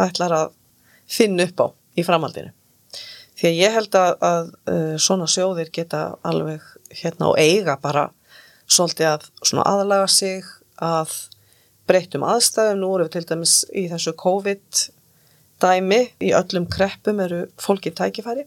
ætlar 0.01 0.35
að 0.37 0.57
finna 1.11 1.47
upp 1.47 1.61
á 1.63 1.67
í 1.99 2.07
framhaldinu. 2.07 2.55
Því 3.41 3.49
að 3.49 3.59
ég 3.59 3.77
held 3.77 3.97
að, 3.97 4.15
að 4.21 4.49
uh, 4.69 4.95
svona 5.01 5.29
sjóðir 5.31 5.71
geta 5.73 6.01
alveg 6.27 6.65
hérna 7.01 7.31
og 7.31 7.39
eiga 7.41 7.77
bara 7.81 8.09
svolítið 8.71 9.13
að 9.15 9.29
svona 9.43 9.67
aðlaga 9.69 10.09
sig 10.11 10.47
að 10.81 11.15
breytum 11.89 12.25
aðstæðum. 12.27 12.81
Nú 12.81 12.95
erum 12.97 13.09
við 13.09 13.15
til 13.17 13.27
dæmis 13.31 13.55
í 13.77 13.87
þessu 13.91 14.15
COVID 14.21 14.83
dæmi, 15.61 16.01
í 16.25 16.33
öllum 16.37 16.67
kreppum 16.73 17.21
eru 17.23 17.45
fólki 17.61 17.93
tækifæri. 17.97 18.47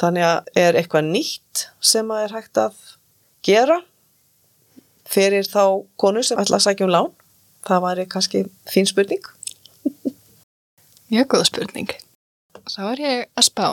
Þannig 0.00 0.26
að 0.26 0.50
er 0.62 0.78
eitthvað 0.80 1.10
nýtt 1.10 1.66
sem 1.84 2.10
að 2.14 2.24
er 2.24 2.36
hægt 2.38 2.60
að 2.60 2.76
gera 3.44 3.80
fyrir 5.10 5.48
þá 5.48 5.84
konu 6.00 6.22
sem 6.24 6.40
ætla 6.40 6.60
að 6.60 6.66
sækja 6.68 6.86
um 6.86 6.94
lán. 6.94 7.10
Það 7.66 7.84
væri 7.84 8.06
kannski 8.08 8.44
fín 8.70 8.88
spurning. 8.88 9.24
Mjög 11.12 11.32
góða 11.34 11.48
spurning. 11.50 11.90
Þá 12.70 12.82
er 12.94 13.02
ég 13.04 13.24
að 13.34 13.48
spá. 13.50 13.66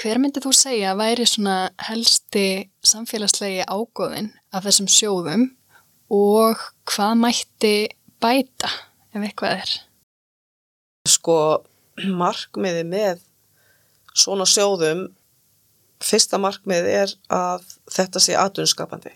Hver 0.00 0.18
myndið 0.18 0.46
þú 0.46 0.52
segja 0.56 0.94
væri 0.96 1.26
svona 1.28 1.56
helsti 1.86 2.46
samfélagslegi 2.88 3.66
ágóðin 3.68 4.32
af 4.50 4.64
þessum 4.64 4.88
sjóðum 4.90 5.50
og 6.12 6.60
hvað 6.88 7.14
mætti 7.22 7.74
bæta 8.20 8.70
ef 9.14 9.22
eitthvað 9.22 9.62
er? 9.62 9.72
Sko, 11.08 11.36
markmiði 12.04 12.84
með 12.86 13.22
svona 14.12 14.46
sjóðum, 14.48 15.06
fyrsta 16.02 16.38
markmiði 16.42 16.94
er 17.00 17.16
að 17.32 17.64
þetta 17.90 18.22
sé 18.22 18.36
aðunskapandi. 18.38 19.14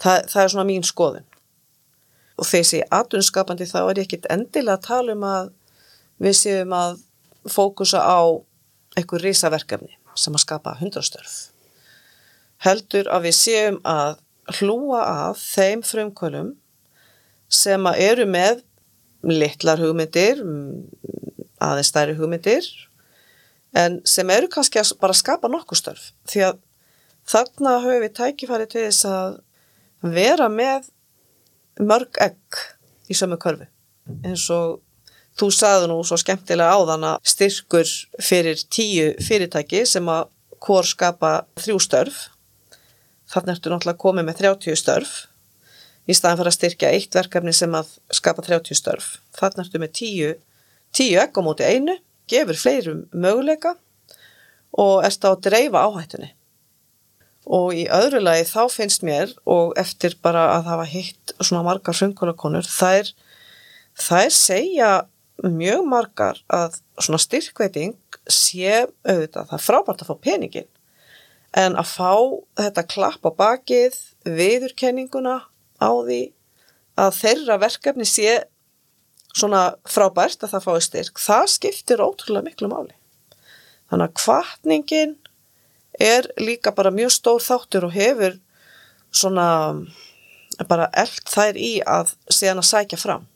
Það, 0.00 0.24
það 0.32 0.42
er 0.42 0.52
svona 0.54 0.68
mín 0.68 0.86
skoðun. 0.86 1.28
Og 2.40 2.48
þegar 2.48 2.68
sé 2.70 2.82
aðunskapandi 2.90 3.68
þá 3.70 3.80
er 3.82 4.00
ég 4.00 4.08
ekkit 4.08 4.30
endilega 4.32 4.78
að 4.78 4.86
tala 4.88 5.14
um 5.14 5.28
að 5.28 5.52
við 6.24 6.38
séum 6.40 6.74
að 6.74 6.98
fókusa 7.50 8.00
á 8.00 8.24
einhver 8.96 9.22
risaverkefni 9.22 9.92
sem 10.18 10.34
að 10.34 10.46
skapa 10.46 10.78
hundrastörf. 10.80 11.34
Heldur 12.64 13.10
að 13.12 13.28
við 13.28 13.36
séum 13.36 13.80
að 13.84 14.23
hlúa 14.58 15.02
að 15.28 15.40
þeim 15.40 15.82
frumkvölum 15.86 16.52
sem 17.48 17.86
eru 17.94 18.26
með 18.28 18.62
litlar 19.24 19.80
hugmyndir, 19.80 20.42
aðeins 21.62 21.90
stærri 21.92 22.16
hugmyndir, 22.18 22.66
en 23.76 24.00
sem 24.08 24.30
eru 24.30 24.50
kannski 24.52 24.82
að 24.82 24.94
bara 25.00 25.16
skapa 25.16 25.50
nokkuð 25.50 25.80
störf. 25.80 26.08
Því 26.28 26.46
að 26.50 26.58
þarna 27.30 27.78
höfum 27.84 28.04
við 28.04 28.16
tækifæri 28.20 28.68
til 28.70 28.86
þess 28.86 29.08
að 29.08 29.38
vera 30.14 30.50
með 30.52 30.90
mörg 31.80 32.20
egg 32.22 32.64
í 33.08 33.16
sömu 33.16 33.40
körfi. 33.40 33.70
Eins 34.24 34.44
og 34.52 34.82
Þú 35.34 35.48
saði 35.50 35.88
nú 35.90 35.96
svo 36.06 36.16
skemmtilega 36.20 36.76
áðan 36.78 37.06
að 37.08 37.24
styrkur 37.26 37.88
fyrir 38.22 38.60
tíu 38.70 39.08
fyrirtæki 39.18 39.82
sem 39.88 40.06
að 40.10 40.28
hvort 40.62 40.92
skapa 40.92 41.32
þrjú 41.58 41.80
störf. 41.82 42.20
Þannig 43.34 43.56
ertu 43.56 43.70
náttúrulega 43.72 43.98
komið 43.98 44.26
með 44.28 44.40
30 44.44 44.78
störf 44.78 45.14
í 46.06 46.14
staðan 46.14 46.38
fyrir 46.38 46.50
að 46.50 46.56
styrkja 46.58 46.90
eitt 46.94 47.16
verkefni 47.16 47.54
sem 47.56 47.72
að 47.74 47.96
skapa 48.14 48.44
30 48.46 48.78
störf. 48.78 49.08
Þannig 49.34 49.64
ertu 49.64 49.80
með 49.82 49.94
tíu, 49.98 50.28
tíu 50.94 51.18
ekk 51.18 51.40
á 51.40 51.46
móti 51.46 51.66
einu, 51.66 51.96
gefur 52.30 52.60
fleirum 52.60 53.00
möguleika 53.10 53.74
og 54.78 55.02
ert 55.06 55.26
á 55.26 55.32
að 55.32 55.42
dreifa 55.48 55.82
áhættunni. 55.88 56.30
Og 57.44 57.74
í 57.76 57.88
öðru 57.92 58.22
lagi 58.22 58.46
þá 58.48 58.62
finnst 58.72 59.02
mér 59.04 59.34
og 59.50 59.74
eftir 59.80 60.14
bara 60.22 60.46
að 60.54 60.70
hafa 60.70 60.86
hitt 60.88 61.34
svona 61.40 61.64
margar 61.66 61.96
frumkvölakonur, 61.98 62.64
þær, 62.70 63.10
þær 63.98 64.30
segja 64.32 64.92
mjög 65.42 65.82
margar 65.90 66.38
að 66.46 66.78
svona 67.02 67.20
styrkveiting 67.20 67.98
sé 68.30 68.84
auðvitað, 69.04 69.50
það 69.50 69.58
er 69.58 69.66
frábært 69.66 70.04
að 70.04 70.12
fá 70.12 70.22
peningin 70.22 70.70
en 71.54 71.76
að 71.78 71.90
fá 71.90 72.14
þetta 72.58 72.86
klapp 72.90 73.26
á 73.26 73.30
bakið, 73.30 73.96
viðurkenninguna 74.26 75.36
á 75.78 75.90
því 75.90 76.22
að 76.98 77.16
þeirra 77.20 77.58
verkefni 77.62 78.06
sé 78.08 78.44
svona 79.34 79.74
frábært 79.90 80.44
að 80.46 80.54
það 80.54 80.66
fái 80.66 80.86
styrk, 80.86 81.18
það 81.18 81.46
skiptir 81.56 82.02
ótrúlega 82.02 82.46
miklu 82.46 82.70
máli. 82.70 82.94
Þannig 83.90 84.08
að 84.08 84.16
kvartningin 84.22 85.14
er 86.00 86.28
líka 86.40 86.72
bara 86.74 86.94
mjög 86.94 87.12
stór 87.14 87.42
þáttur 87.42 87.88
og 87.88 87.94
hefur 87.94 88.38
svona 89.14 89.48
bara 90.68 90.88
eld 90.94 91.22
þær 91.30 91.58
í 91.58 91.72
að 91.82 92.14
séðan 92.30 92.62
að 92.62 92.70
sækja 92.70 92.98
fram 92.98 93.26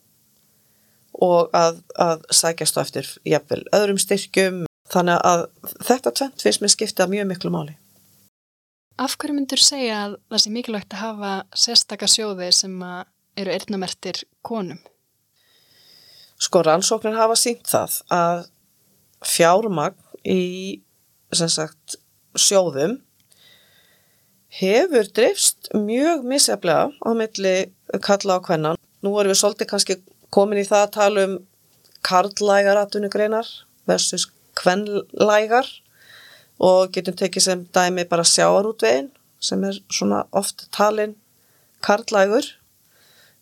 og 1.18 1.50
að, 1.56 1.80
að 1.98 2.22
sækjast 2.30 2.78
á 2.78 2.80
eftir 2.84 3.10
jafnvel 3.26 3.64
öðrum 3.74 3.98
styrkjum 3.98 4.64
þannig 4.92 5.22
að 5.26 5.44
þetta 5.86 6.14
tvent 6.20 6.44
finnst 6.46 6.62
mér 6.62 6.74
skipta 6.74 7.08
mjög 7.10 7.30
miklu 7.32 7.50
máli. 7.54 7.74
Af 8.98 9.14
hverju 9.14 9.36
myndur 9.36 9.60
segja 9.62 9.98
að 10.08 10.14
það 10.26 10.40
sé 10.42 10.50
mikilvægt 10.50 10.94
að 10.96 11.02
hafa 11.04 11.32
sérstakar 11.54 12.10
sjóði 12.10 12.48
sem 12.56 12.72
eru 13.38 13.52
erðnamertir 13.54 14.24
konum? 14.42 14.80
Sko 16.38 16.64
rannsóknir 16.66 17.14
hafa 17.14 17.36
sínt 17.38 17.70
það 17.70 17.94
að 18.14 18.42
fjármagn 19.22 20.26
í 20.26 20.42
sagt, 21.30 21.98
sjóðum 22.34 22.98
hefur 24.58 25.10
dreifst 25.14 25.70
mjög 25.76 26.26
misjaflega 26.26 26.90
á 26.90 27.10
milli 27.14 27.56
kalla 28.02 28.42
á 28.42 28.46
kvennan. 28.50 28.82
Nú 29.02 29.14
erum 29.20 29.30
við 29.30 29.42
svolítið 29.44 29.70
kannski 29.70 30.00
komin 30.34 30.58
í 30.58 30.66
það 30.66 30.86
að 30.88 30.94
tala 30.98 31.26
um 31.28 31.38
karlægar 32.02 32.82
aðtunugreinar 32.82 33.46
versus 33.86 34.26
kvenlægar 34.58 35.70
og 36.58 36.92
getum 36.94 37.16
tekið 37.18 37.44
sem 37.44 37.64
dæmi 37.74 38.04
bara 38.10 38.26
sjáarútvegin 38.26 39.10
sem 39.40 39.64
er 39.64 39.78
svona 39.92 40.24
oft 40.32 40.66
talin 40.74 41.14
karlægur 41.84 42.46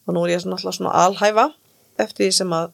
og 0.07 0.15
nú 0.15 0.25
er 0.25 0.37
ég 0.37 0.45
náttúrulega 0.45 0.79
svona 0.79 0.97
alhæfa 1.07 1.47
eftir 1.99 2.27
því 2.27 2.33
sem 2.39 2.53
að 2.53 2.73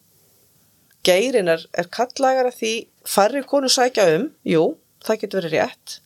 geirin 1.07 1.51
er, 1.51 1.65
er 1.73 1.89
karlægar 1.91 2.49
að 2.49 2.59
því 2.59 2.73
færri 3.07 3.43
konu 3.47 3.69
sækja 3.71 4.05
um, 4.17 4.29
jú, 4.47 4.63
það 5.03 5.19
getur 5.23 5.41
verið 5.41 5.55
rétt. 5.57 5.97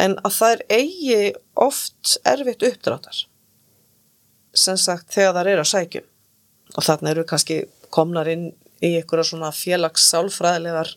En 0.00 0.16
að 0.24 0.36
það 0.38 0.54
er 0.54 0.62
eigi 0.78 1.20
oft 1.60 2.16
erfitt 2.28 2.64
uppdráttar. 2.64 3.24
Sem 4.56 4.78
sagt 4.80 5.12
þegar 5.14 5.36
það 5.36 5.52
er 5.52 5.62
að 5.62 5.70
sækjum 5.74 6.08
og 6.70 6.86
þarna 6.86 7.12
eru 7.12 7.26
kannski 7.26 7.60
komnar 7.90 8.30
inn 8.30 8.50
í 8.80 8.94
einhverja 8.96 9.26
svona 9.32 9.50
félagssálfræðilegar 9.54 10.94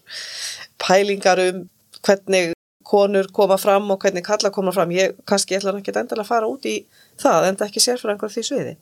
pælingar 0.81 1.41
um 1.49 1.63
hvernig 2.05 2.52
konur 2.93 3.29
koma 3.33 3.57
fram 3.57 3.89
og 3.91 4.01
hvernig 4.03 4.25
kalla 4.25 4.51
koma 4.53 4.73
fram. 4.75 4.93
Ég 4.93 5.17
kannski 5.29 5.57
ætla 5.57 5.73
ekki 5.79 5.93
endilega 5.95 6.25
að 6.25 6.29
fara 6.29 6.49
út 6.49 6.65
í 6.69 6.77
það 7.21 7.49
en 7.49 7.59
það 7.59 7.69
ekki 7.71 7.83
sér 7.83 8.01
fyrir 8.01 8.13
einhver 8.13 8.33
því 8.33 8.45
sviði. 8.49 8.73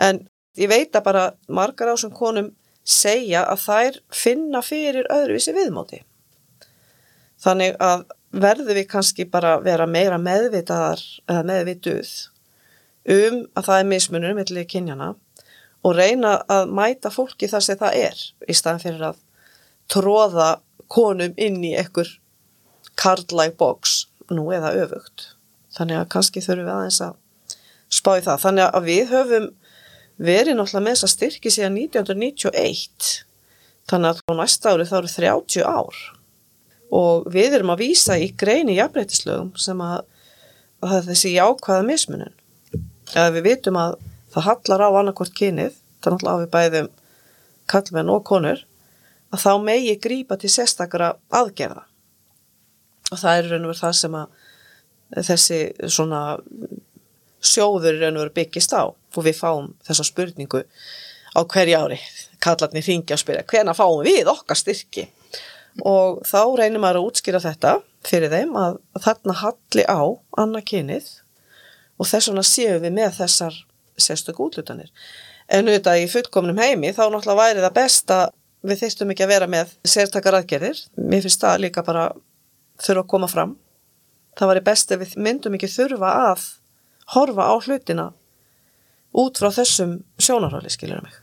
En 0.00 0.22
ég 0.60 0.70
veit 0.70 0.96
að 0.96 1.06
bara 1.08 1.24
margar 1.48 1.92
ásum 1.92 2.14
konum 2.14 2.52
segja 2.84 3.44
að 3.48 3.64
þær 3.64 4.00
finna 4.12 4.60
fyrir 4.64 5.08
öðruvísi 5.12 5.54
viðmóti. 5.56 6.02
Þannig 7.44 7.76
að 7.82 8.06
verður 8.34 8.78
við 8.80 8.88
kannski 8.90 9.26
bara 9.30 9.58
vera 9.62 9.86
meira 9.86 10.18
meðvitaðar 10.18 11.02
eða 11.28 11.44
meðvituð 11.50 12.14
um 13.14 13.38
að 13.54 13.68
það 13.68 13.78
er 13.78 13.88
mismunum 13.90 14.38
millir 14.38 14.66
kynjana 14.68 15.12
og 15.84 15.96
reyna 15.96 16.38
að 16.50 16.72
mæta 16.72 17.12
fólki 17.12 17.48
þar 17.50 17.64
sem 17.66 17.80
það 17.80 17.98
er 18.00 18.22
í 18.48 18.56
staðan 18.56 18.82
fyrir 18.82 19.06
að 19.10 19.20
tróða 19.92 20.50
konum 20.88 21.34
inn 21.36 21.60
í 21.64 21.74
ekkur 21.78 22.08
card-like 23.00 23.58
box 23.60 24.04
nú 24.32 24.48
eða 24.54 24.72
öfugt. 24.84 25.30
Þannig 25.74 26.00
að 26.00 26.10
kannski 26.14 26.42
þurfum 26.44 26.68
við 26.68 26.74
aðeins 26.74 27.00
að 27.04 27.14
spá 27.92 28.10
í 28.18 28.24
það. 28.24 28.42
Þannig 28.44 28.66
að 28.68 28.88
við 28.88 29.12
höfum 29.12 29.48
verið 30.16 30.58
náttúrulega 30.58 30.84
með 30.86 30.96
þess 30.96 31.06
að 31.08 31.14
styrki 31.14 31.52
síðan 31.52 31.78
1991 31.80 33.14
þannig 33.90 34.10
að 34.10 34.20
á 34.30 34.32
næsta 34.38 34.72
ári 34.72 34.86
þá 34.88 34.96
eru 35.00 35.10
30 35.10 35.64
ár 35.66 36.02
og 36.94 37.28
við 37.34 37.56
erum 37.58 37.72
að 37.74 37.82
výsa 37.82 38.16
í 38.20 38.28
greini 38.38 38.76
jafnbreytislögum 38.78 39.50
sem 39.58 39.80
að, 39.82 40.04
að 40.80 40.92
það 40.92 40.98
er 40.98 41.08
þessi 41.08 41.32
jákvæða 41.34 41.86
mismunum. 41.88 42.36
Eða 43.14 43.32
við 43.34 43.48
vitum 43.48 43.80
að 43.80 43.96
það 44.34 44.46
hallar 44.48 44.84
á 44.86 44.88
annarkort 45.00 45.34
kynið, 45.34 45.74
náttúrulega 46.04 46.36
á 46.38 46.42
við 46.42 46.52
bæðum 46.54 46.92
kallmenn 47.70 48.12
og 48.14 48.22
konur, 48.28 48.62
að 49.34 49.42
þá 49.42 49.52
megi 49.64 49.96
grípa 49.98 50.38
til 50.38 50.52
sérstakara 50.52 51.14
aðgerða. 51.34 51.82
Og 53.12 53.20
það 53.20 53.38
er 53.38 53.48
raun 53.50 53.66
og 53.66 53.72
verið 53.72 53.82
það 53.84 53.96
sem 54.00 54.18
að 54.18 55.24
þessi 55.28 55.58
svona 55.92 56.20
sjóður 57.44 57.98
raun 58.00 58.16
og 58.16 58.24
verið 58.24 58.36
byggist 58.38 58.72
á, 58.72 58.88
og 58.88 59.26
við 59.26 59.36
fáum 59.38 59.72
þessa 59.86 60.06
spurningu 60.08 60.62
á 61.34 61.40
hverja 61.42 61.82
ári, 61.82 61.98
kallarnir 62.42 62.86
ringja 62.86 63.18
og 63.18 63.22
spyrja, 63.22 63.44
hvena 63.50 63.74
fáum 63.76 64.04
við 64.06 64.30
okkar 64.30 64.58
styrki? 64.58 65.08
Og 65.82 66.22
þá 66.28 66.40
reynir 66.60 66.78
maður 66.78 67.00
að 67.00 67.08
útskýra 67.10 67.42
þetta 67.42 67.74
fyrir 68.06 68.30
þeim 68.30 68.54
að 68.58 68.78
þarna 69.02 69.36
halli 69.40 69.84
á 69.90 70.02
annarkynið 70.38 71.08
og 71.98 72.08
þess 72.10 72.30
vegna 72.30 72.44
séum 72.46 72.82
við 72.84 72.94
með 72.94 73.16
þessar 73.18 73.56
sérstök 73.98 74.40
útlutanir. 74.44 74.92
En 75.50 75.66
auðvitað 75.66 76.04
í 76.04 76.10
fullkomnum 76.10 76.60
heimi 76.62 76.92
þá 76.94 77.08
náttúrulega 77.08 77.40
væri 77.40 77.64
það 77.64 77.76
best 77.78 78.14
að 78.14 78.24
við 78.64 78.80
þeistum 78.84 79.10
ekki 79.12 79.26
að 79.26 79.32
vera 79.34 79.50
með 79.50 79.74
sértakar 79.84 80.38
aðgerðir. 80.38 80.78
Mér 80.96 81.26
finnst 81.26 81.42
það 81.42 81.60
líka 81.66 81.84
bara 81.84 82.06
þurfa 82.82 83.04
að 83.04 83.10
koma 83.12 83.28
fram. 83.30 83.54
Það 84.38 84.50
var 84.50 84.60
í 84.60 84.66
best 84.66 84.94
ef 84.94 85.02
við 85.02 85.16
myndum 85.26 85.56
ekki 85.58 85.70
þurfa 85.70 86.10
að 86.30 86.46
horfa 87.14 87.44
á 87.46 87.54
hlutina 87.60 88.06
út 89.14 89.38
frá 89.38 89.50
þessum 89.54 90.00
sjónarhóli, 90.18 90.70
skiljur 90.72 91.04
mig. 91.04 91.14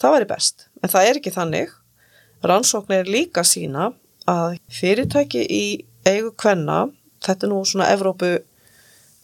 Það 0.00 0.14
var 0.14 0.24
í 0.24 0.30
best, 0.30 0.56
en 0.82 0.92
það 0.92 1.08
er 1.08 1.16
ekki 1.20 1.34
þannig. 1.34 1.68
Rannsóknir 2.46 3.08
líka 3.08 3.42
sína 3.48 3.90
að 4.28 4.58
fyrirtæki 4.72 5.42
í 5.44 5.64
eigu 6.06 6.30
kvenna, 6.38 6.86
þetta 7.24 7.46
er 7.46 7.50
nú 7.52 7.60
svona 7.68 7.90
Evrópu 7.92 8.30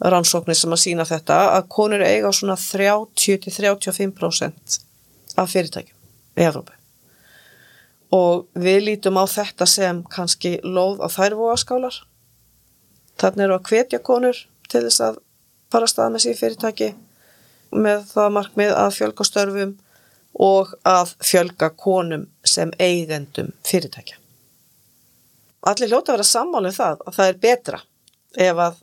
rannsóknir 0.03 0.57
sem 0.59 0.73
að 0.75 0.83
sína 0.85 1.05
þetta, 1.07 1.39
að 1.57 1.69
konur 1.73 2.03
eiga 2.05 2.33
svona 2.35 2.57
30-35% 2.59 4.81
af 5.39 5.51
fyrirtækjum 5.53 5.99
í 6.41 6.43
Evrópu. 6.49 6.73
Og 8.13 8.49
við 8.59 8.81
lítum 8.89 9.17
á 9.17 9.25
þetta 9.25 9.67
sem 9.69 10.03
kannski 10.13 10.59
lóð 10.65 11.01
á 11.01 11.09
þærvóaskálar. 11.13 12.03
Þannig 13.21 13.47
eru 13.47 13.57
að 13.57 13.71
hvetja 13.71 14.03
konur 14.05 14.37
til 14.69 14.83
þess 14.85 15.05
að 15.07 15.23
fara 15.73 15.89
stað 15.89 16.13
með 16.13 16.25
síðan 16.25 16.41
fyrirtæki 16.41 16.91
með 17.73 18.05
það 18.11 18.35
markmið 18.37 18.75
að 18.77 18.95
fjölga 18.99 19.27
störfum 19.27 19.77
og 20.45 20.73
að 20.89 21.15
fjölga 21.25 21.71
konum 21.77 22.27
sem 22.45 22.73
eigendum 22.81 23.53
fyrirtækja. 23.69 24.19
Allir 25.69 25.93
hljóta 25.93 26.13
að 26.13 26.19
vera 26.19 26.29
sammálið 26.29 26.73
um 26.73 26.79
það 26.79 27.05
að 27.07 27.17
það 27.19 27.31
er 27.31 27.41
betra 27.47 27.81
ef 28.49 28.63
að 28.67 28.81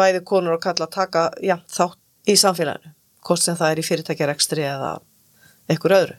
bæði 0.00 0.22
konur 0.30 0.56
og 0.56 0.62
kalla 0.64 0.88
taka 0.90 1.26
já, 1.44 1.58
þátt 1.68 2.30
í 2.30 2.36
samfélaginu, 2.38 2.94
hvort 3.26 3.42
sem 3.42 3.58
það 3.58 3.72
er 3.74 3.80
í 3.82 3.86
fyrirtækjarekstri 3.88 4.64
eða 4.64 4.92
einhver 5.70 5.96
öðru. 5.98 6.16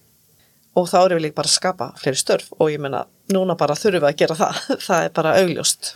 Og 0.79 0.87
þá 0.87 0.99
erum 1.01 1.19
við 1.19 1.25
líka 1.27 1.39
bara 1.41 1.51
að 1.51 1.57
skapa 1.57 1.89
fleiri 1.99 2.19
störf. 2.19 2.51
Og 2.59 2.71
ég 2.71 2.79
menna, 2.83 3.03
núna 3.33 3.57
bara 3.59 3.75
þurfum 3.75 4.05
við 4.05 4.11
að 4.11 4.21
gera 4.21 4.37
það, 4.39 4.61
það 4.87 5.07
er 5.07 5.17
bara 5.17 5.35
augljóst. 5.41 5.95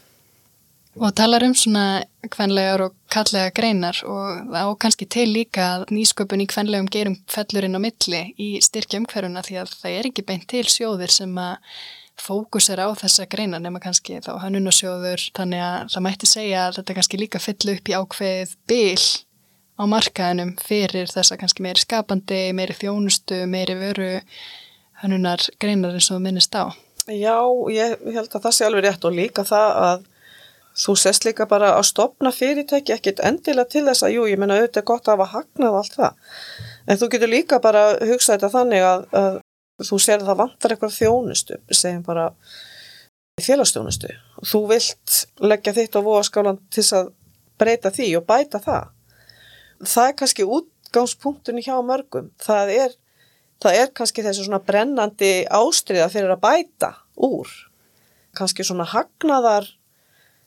Og 0.95 1.11
talar 1.11 1.43
um 1.43 1.51
svona 1.59 2.05
kvenlegar 2.31 2.85
og 2.85 2.93
kallega 3.11 3.51
greinar 3.51 3.97
og 4.07 4.55
á 4.55 4.63
kannski 4.79 5.03
til 5.11 5.27
líka 5.33 5.83
nýsköpun 5.91 6.43
í 6.43 6.47
kvenlegum 6.47 6.87
gerum 6.87 7.17
fellurinn 7.27 7.75
á 7.75 7.83
milli 7.83 8.21
í 8.39 8.47
styrkja 8.63 9.01
umhverfuna 9.01 9.43
því 9.43 9.59
að 9.59 9.73
það 9.81 9.97
er 9.99 10.09
ekki 10.09 10.23
beint 10.29 10.47
til 10.47 10.63
sjóðir 10.71 11.11
sem 11.11 11.35
að 11.35 11.57
fókus 12.15 12.69
er 12.71 12.79
á 12.79 12.87
þessa 12.95 13.27
greina 13.27 13.59
nema 13.59 13.81
kannski 13.83 14.21
þá 14.23 14.37
hannunasjóður 14.45 15.27
þannig 15.35 15.63
að 15.67 15.93
það 15.93 16.05
mætti 16.07 16.29
segja 16.31 16.65
að 16.65 16.77
þetta 16.79 16.97
kannski 16.97 17.19
líka 17.19 17.41
fyll 17.43 17.73
upp 17.75 17.91
í 17.91 17.97
ákveð 17.99 18.55
bil 18.71 19.03
á 19.75 19.83
markaðinum 19.91 20.53
fyrir 20.63 21.11
þessa 21.11 21.35
kannski 21.39 21.65
meiri 21.65 21.83
skapandi, 21.83 22.53
meiri 22.55 22.75
þjónustu, 22.79 23.43
meiri 23.51 23.75
veru 23.79 24.11
hannunar 25.01 25.43
greinar 25.61 25.95
eins 25.95 26.11
og 26.13 26.21
minnist 26.23 26.55
á. 26.55 26.71
Já, 27.05 27.37
ég 27.69 27.97
held 28.15 28.29
að 28.33 28.43
það 28.47 28.53
sé 28.57 28.65
alveg 28.65 28.85
rétt 28.87 29.05
og 29.05 29.15
líka 29.15 29.45
það 29.45 29.79
að 29.85 30.05
þú 30.75 30.95
sest 30.99 31.25
líka 31.27 31.47
bara 31.47 31.73
að 31.77 31.87
stopna 31.91 32.31
fyrirtæki 32.35 32.95
ekkit 32.95 33.21
endilega 33.23 33.69
til 33.71 33.85
þess 33.87 34.03
að 34.03 34.15
jú, 34.17 34.27
ég 34.27 34.39
menna 34.41 34.57
auðvitað 34.59 34.87
gott 34.89 35.07
að 35.07 35.15
hafa 35.15 35.31
hagnað 35.37 35.77
allt 35.79 35.99
það. 35.99 36.31
En 36.87 36.99
þú 36.99 37.11
getur 37.13 37.31
líka 37.31 37.59
bara 37.63 37.83
hugsað 38.01 38.35
þetta 38.35 38.53
þannig 38.57 38.87
að, 38.87 39.05
að 39.21 39.37
þú 39.89 39.99
sér 40.01 40.23
að 40.23 40.31
það 40.31 40.41
vantar 40.41 40.75
eitthvað 40.75 40.97
þjónustu, 40.97 41.59
segjum 41.71 42.03
bara 42.05 42.25
félagsstjónustu 43.43 44.11
og 44.39 44.47
þú 44.47 44.61
vilt 44.71 45.15
leggja 45.43 45.75
þitt 45.75 45.97
á 45.99 46.01
vóaskálan 46.05 46.59
til 46.71 46.85
að 46.95 47.09
breyta 47.59 47.91
því 47.91 48.11
og 48.19 48.27
bæta 48.27 48.61
það. 48.63 48.91
Það 49.85 50.09
er 50.09 50.15
kannski 50.19 50.47
útgangspunktunni 50.57 51.63
hjá 51.65 51.75
mörgum. 51.83 52.29
Það 52.41 52.71
er, 52.75 52.95
það 53.65 53.79
er 53.81 53.93
kannski 53.97 54.25
þessu 54.25 54.45
svona 54.45 54.61
brennandi 54.63 55.31
ástriða 55.53 56.09
fyrir 56.13 56.35
að 56.35 56.43
bæta 56.43 56.91
úr. 57.25 57.49
Kannski 58.35 58.65
svona 58.67 58.85
hagnaðar 58.91 59.67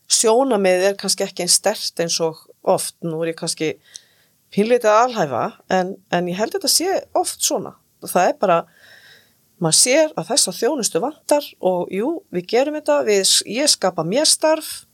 sjónamið 0.09 0.91
er 0.91 0.99
kannski 1.01 1.27
ekki 1.27 1.45
einn 1.45 1.53
stert 1.53 2.01
eins 2.03 2.19
og 2.25 2.47
oft, 2.69 2.97
nú 3.05 3.21
er 3.23 3.33
ég 3.33 3.39
kannski 3.39 3.75
pínleitið 4.55 4.91
að 4.91 5.03
alhæfa 5.07 5.43
en, 5.75 5.97
en 6.15 6.29
ég 6.31 6.39
held 6.39 6.55
að 6.55 6.63
þetta 6.63 6.73
sé 6.73 6.95
oft 7.19 7.45
svona. 7.45 7.75
Það 8.05 8.31
er 8.31 8.37
bara, 8.41 8.59
maður 9.61 9.81
sér 9.81 10.13
að 10.15 10.31
þess 10.31 10.51
að 10.51 10.61
þjónustu 10.63 11.03
vantar 11.03 11.49
og 11.59 11.93
jú, 11.93 12.13
við 12.35 12.47
gerum 12.55 12.79
þetta, 12.79 13.01
við, 13.09 13.25
ég 13.59 13.73
skapa 13.73 14.07
mér 14.07 14.29
starf 14.29 14.85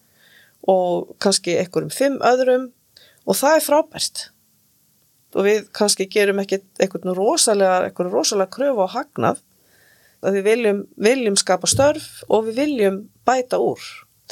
og 0.70 1.12
kannski 1.22 1.58
einhverjum 1.60 1.92
fimm 1.92 2.22
öðrum 2.24 2.70
og 3.28 3.38
það 3.38 3.58
er 3.58 3.66
frábært 3.68 4.24
og 5.34 5.46
við 5.46 5.68
kannski 5.74 6.06
gerum 6.10 6.40
ekki 6.42 6.60
einhvern 6.82 7.14
rosalega, 7.16 7.88
einhvern 7.88 8.12
rosalega 8.12 8.52
kröfu 8.54 8.86
á 8.86 8.94
hagnað 8.94 9.42
að 10.24 10.38
við 10.38 10.48
viljum, 10.48 10.80
viljum 10.96 11.36
skapa 11.36 11.68
störf 11.68 12.24
og 12.32 12.48
við 12.48 12.60
viljum 12.62 12.98
bæta 13.26 13.60
úr 13.60 13.82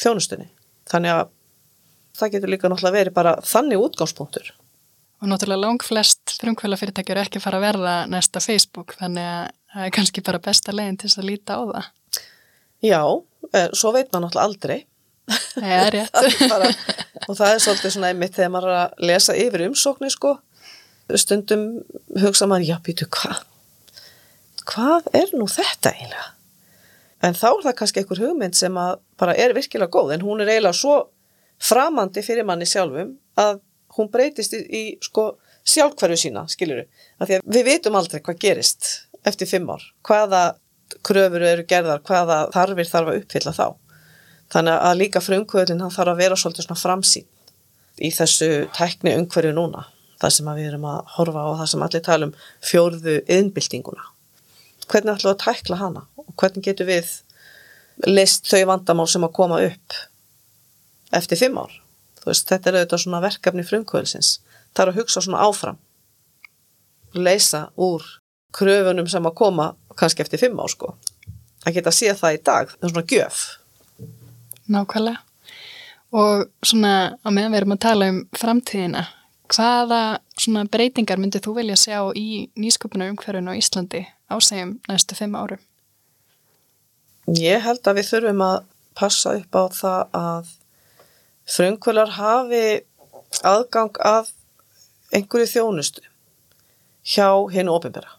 þjónustunni 0.01 0.49
þannig 0.89 1.15
að 1.19 1.33
það 2.19 2.35
getur 2.35 2.53
líka 2.53 2.71
náttúrulega 2.71 2.99
verið 2.99 3.17
bara 3.17 3.33
þannig 3.47 3.83
útgangspunktur. 3.83 4.53
Og 5.23 5.31
náttúrulega 5.31 5.63
lang 5.63 5.85
flest 5.87 6.35
frumkvæla 6.41 6.79
fyrirtækjur 6.81 7.19
er 7.21 7.29
ekki 7.29 7.43
fara 7.43 7.61
að 7.61 7.67
verða 7.69 7.97
næsta 8.11 8.43
Facebook 8.43 8.97
þannig 8.99 9.29
að 9.29 9.51
það 9.73 9.87
er 9.87 9.93
kannski 9.97 10.25
bara 10.27 10.41
besta 10.43 10.75
leginn 10.75 10.99
til 11.01 11.09
þess 11.09 11.21
að 11.21 11.29
líta 11.29 11.59
á 11.59 11.63
það. 11.63 11.91
Já, 12.83 13.03
eh, 13.55 13.69
svo 13.79 13.93
veit 13.95 14.11
maður 14.11 14.27
náttúrulega 14.27 14.49
aldrei. 14.49 14.79
Það 15.53 15.75
er 15.79 15.93
rétt. 15.95 16.17
það 16.41 16.51
bara, 16.51 16.71
og 17.29 17.37
það 17.39 17.53
er 17.53 17.63
svolítið 17.65 17.95
svona 17.95 18.11
einmitt 18.11 18.35
þegar 18.37 18.53
maður 18.57 18.73
er 18.73 18.81
að 18.81 19.07
lesa 19.13 19.37
yfir 19.39 19.67
umsóknir 19.69 20.13
sko. 20.13 20.35
Stundum 21.19 21.67
hugsa 22.23 22.47
maður, 22.49 22.69
já 22.71 22.77
býtu 22.85 23.09
hvað? 23.13 23.43
Hvað 24.69 25.11
er 25.19 25.35
nú 25.35 25.49
þetta 25.51 25.93
eiginlega? 25.93 26.31
en 27.23 27.37
þá 27.39 27.49
er 27.51 27.67
það 27.67 27.77
kannski 27.79 28.03
einhver 28.03 28.23
hugmynd 28.23 28.59
sem 28.59 28.79
bara 29.21 29.35
er 29.39 29.55
virkilega 29.57 29.93
góð 29.95 30.17
en 30.17 30.25
hún 30.27 30.43
er 30.43 30.51
eiginlega 30.51 30.77
svo 30.77 30.97
framandi 31.63 32.25
fyrir 32.27 32.47
manni 32.47 32.67
sjálfum 32.67 33.15
að 33.39 33.61
hún 33.97 34.11
breytist 34.13 34.57
í, 34.57 34.63
í 34.63 34.83
sko 35.05 35.37
sjálfhverju 35.69 36.19
sína, 36.19 36.43
skiljuru, 36.51 36.89
að 37.23 37.37
við 37.47 37.69
veitum 37.69 37.97
aldrei 37.99 38.19
hvað 38.25 38.41
gerist 38.43 38.89
eftir 39.29 39.47
fimm 39.47 39.69
ár, 39.71 39.85
hvaða 40.03 40.57
kröfur 41.07 41.45
eru 41.47 41.67
gerðar, 41.69 42.03
hvaða 42.03 42.39
þarfir 42.53 42.89
þarf 42.89 43.13
að 43.13 43.19
uppfylla 43.21 43.53
þá. 43.55 43.67
Þannig 44.53 44.81
að 44.89 44.99
líka 44.99 45.23
frumkvöðlinn 45.23 45.85
hann 45.85 45.95
þarf 45.95 46.13
að 46.13 46.23
vera 46.25 46.39
svolítið 46.41 46.67
svona 46.67 46.83
framsýn 46.83 47.29
í 48.03 48.11
þessu 48.13 48.49
tækni 48.75 49.15
umhverju 49.21 49.55
núna, 49.55 49.87
það 50.23 50.35
sem 50.39 50.51
við 50.55 50.71
erum 50.71 50.89
að 50.89 51.13
horfa 51.19 51.45
á 51.45 51.51
það 51.61 51.71
sem 51.75 51.87
allir 51.87 52.07
tala 52.09 52.29
um 52.31 52.35
fjórðu 52.71 53.21
yðnbildinguna 53.27 54.09
hvernig 54.93 55.17
ætlum 55.17 55.31
við 55.31 55.37
að 55.37 55.45
tækla 55.45 55.79
hana? 55.81 56.03
Og 56.21 56.33
hvernig 56.39 56.67
getur 56.67 56.89
við 56.89 57.13
list 58.09 58.49
þau 58.51 58.67
vandamál 58.73 59.09
sem 59.11 59.25
að 59.25 59.37
koma 59.37 59.61
upp 59.65 59.99
eftir 61.17 61.41
fimm 61.41 61.61
ár? 61.61 61.73
Veist, 62.23 62.47
þetta 62.49 62.71
er 62.71 62.79
auðvitað 62.81 63.05
svona 63.05 63.23
verkefni 63.25 63.65
frumkvölsins 63.67 64.37
það 64.73 64.85
er 64.85 64.93
að 64.93 65.01
hugsa 65.01 65.23
svona 65.25 65.43
áfram. 65.47 65.81
Leysa 67.13 67.67
úr 67.77 68.05
kröfunum 68.57 69.09
sem 69.11 69.27
að 69.27 69.37
koma 69.37 69.73
kannski 69.99 70.25
eftir 70.25 70.41
fimm 70.41 70.61
ár 70.61 70.71
sko. 70.73 70.95
Að 71.67 71.77
geta 71.77 71.93
að 71.93 71.99
sé 71.99 72.15
það 72.19 72.37
í 72.37 72.41
dag, 72.47 72.73
það 72.73 72.87
er 72.89 72.95
svona 72.95 73.11
gjöf. 73.13 73.43
Nákvæmlega. 74.73 75.21
Og 76.13 76.47
svona 76.65 76.95
á 77.17 77.29
meðan 77.33 77.55
við 77.55 77.61
erum 77.63 77.75
að 77.77 77.85
tala 77.85 78.09
um 78.13 78.23
framtíðina 78.37 79.05
hvaða 79.53 80.03
svona 80.39 80.65
breytingar 80.73 81.21
myndið 81.21 81.47
þú 81.47 81.57
vilja 81.61 81.79
sjá 81.79 81.99
í 82.17 82.49
nýsköpuna 82.59 83.11
umhverfunu 83.13 83.53
á 83.53 83.59
Íslandi 83.59 84.07
ásegjum 84.33 84.79
næstu 84.89 85.19
fimm 85.19 85.37
árum? 85.37 85.61
Ég 87.29 87.63
held 87.63 87.85
að 87.87 88.01
við 88.01 88.09
þurfum 88.11 88.45
að 88.47 88.57
passa 88.99 89.37
upp 89.39 89.59
á 89.59 89.65
það 89.73 90.17
að 90.19 90.49
frumkvölar 91.53 92.17
hafi 92.17 92.65
aðgang 93.47 94.01
að 94.05 94.33
einhverju 95.13 95.51
þjónustu 95.53 96.05
hjá 97.15 97.29
hennu 97.53 97.75
ofinbera. 97.77 98.19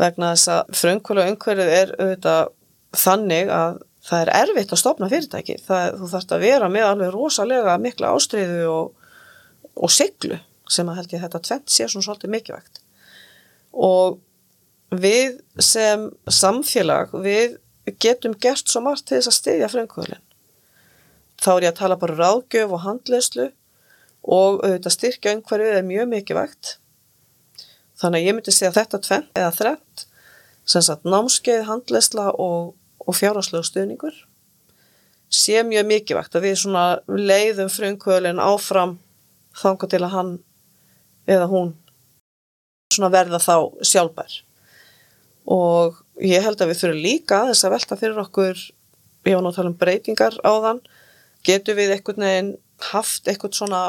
Vegna 0.00 0.32
þess 0.34 0.50
að 0.50 0.76
frumkvöla 0.80 1.28
umhverfið 1.30 1.72
er 1.78 1.94
auðvitað 1.98 2.52
þannig 3.04 3.50
að 3.54 3.80
það 4.04 4.24
er 4.24 4.32
erfitt 4.40 4.74
að 4.74 4.80
stopna 4.80 5.08
fyrirtæki. 5.10 5.56
Það, 5.64 5.98
þú 6.00 6.10
þarfst 6.12 6.34
að 6.34 6.44
vera 6.44 6.68
með 6.72 6.88
alveg 6.90 7.14
rosalega 7.14 7.76
mikla 7.80 8.12
ástriðu 8.14 8.66
og, 8.70 9.03
og 9.74 9.92
siglu 9.92 10.38
sem 10.70 10.88
að 10.88 11.00
held 11.00 11.14
ég 11.14 11.24
þetta 11.24 11.42
tvent 11.48 11.72
sé 11.72 11.88
svona 11.88 12.06
svolítið 12.06 12.32
mikilvægt. 12.34 12.80
Og 13.74 14.20
við 14.94 15.40
sem 15.62 16.06
samfélag, 16.30 17.12
við 17.24 17.58
getum 18.00 18.36
gert 18.40 18.70
svo 18.70 18.84
margt 18.84 19.08
til 19.08 19.18
þess 19.18 19.32
að 19.32 19.38
stiðja 19.38 19.70
frumkvölinn. 19.72 20.22
Þá 21.42 21.50
er 21.56 21.66
ég 21.66 21.74
að 21.74 21.80
tala 21.82 21.98
bara 22.00 22.14
um 22.14 22.20
ráðgjöf 22.22 22.72
og 22.72 22.84
handleyslu 22.84 23.48
og 24.24 24.62
auðvitað 24.64 24.96
styrkja 24.96 25.34
einhverju 25.34 25.72
er 25.74 25.84
mjög 25.84 26.10
mikið 26.14 26.38
vægt. 26.38 26.76
Þannig 28.00 28.20
að 28.22 28.28
ég 28.28 28.36
myndi 28.36 28.54
segja 28.54 28.76
þetta 28.78 29.02
tvenn 29.04 29.26
eða 29.36 29.50
þrett, 29.58 30.06
sem 30.64 30.84
sagt 30.84 31.04
námskeið, 31.04 31.66
handleysla 31.68 32.30
og, 32.40 32.72
og 33.04 33.18
fjárháslegu 33.18 33.66
stuðningur 33.68 34.22
sé 35.34 35.62
mjög 35.66 35.86
mikið 35.88 36.18
vægt 36.18 36.36
að 36.38 36.46
við 36.46 36.58
svona 36.60 36.84
leiðum 37.08 37.70
frumkvölinn 37.72 38.42
áfram 38.42 38.98
þanga 39.58 39.88
til 39.90 40.02
að 40.02 40.14
hann 40.14 40.32
eða 41.30 41.48
hún 41.50 41.72
svona 42.94 43.12
verða 43.12 43.40
þá 43.42 43.56
sjálfbær. 43.84 44.36
Og 45.50 46.00
ég 46.24 46.44
held 46.44 46.60
að 46.60 46.70
við 46.70 46.80
þurfum 46.80 47.04
líka 47.04 47.40
aðeins 47.42 47.64
að 47.66 47.74
velta 47.74 47.98
fyrir 48.00 48.20
okkur, 48.22 48.60
ég 49.26 49.36
var 49.36 49.44
nú 49.44 49.50
að 49.50 49.58
tala 49.58 49.72
um 49.72 49.78
breytingar 49.80 50.38
á 50.40 50.52
þann, 50.66 50.82
getur 51.44 51.78
við 51.78 51.96
einhvern 51.96 52.26
veginn 52.26 52.52
haft 52.92 53.28
eitthvað 53.28 53.58
svona 53.58 53.82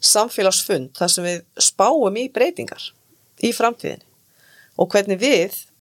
samfélagsfund 0.00 0.94
þar 0.96 1.12
sem 1.12 1.26
við 1.26 1.42
spáum 1.60 2.16
í 2.16 2.28
breytingar 2.32 2.90
í 3.44 3.52
framtíðinni? 3.56 4.06
Og 4.80 4.88
hvernig 4.90 5.20
við, 5.20 5.56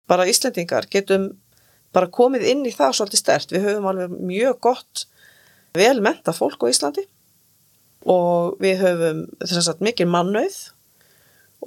bara 0.09 0.25
Íslendingar, 0.29 0.87
getum 0.89 1.29
bara 1.93 2.09
komið 2.09 2.47
inn 2.49 2.63
í 2.65 2.73
það 2.73 2.95
svolítið 2.97 3.21
stert. 3.21 3.51
Við 3.53 3.67
höfum 3.67 3.89
alveg 3.91 4.13
mjög 4.15 4.59
gott 4.63 5.05
velmenta 5.77 6.33
fólk 6.35 6.63
á 6.65 6.71
Íslandi 6.71 7.05
og 8.09 8.57
við 8.61 8.81
höfum 8.81 9.25
þess 9.41 9.71
að 9.71 9.83
mikil 9.85 10.07
mannauð 10.09 10.59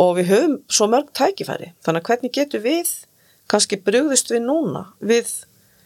og 0.03 0.17
við 0.19 0.31
höfum 0.33 0.55
svo 0.67 0.89
mörg 0.91 1.13
tækifæri. 1.15 1.73
Þannig 1.85 2.03
að 2.03 2.09
hvernig 2.11 2.35
getur 2.35 2.65
við 2.65 2.93
kannski 3.51 3.79
brugðist 3.85 4.33
við 4.33 4.47
núna 4.47 4.87
við 5.05 5.31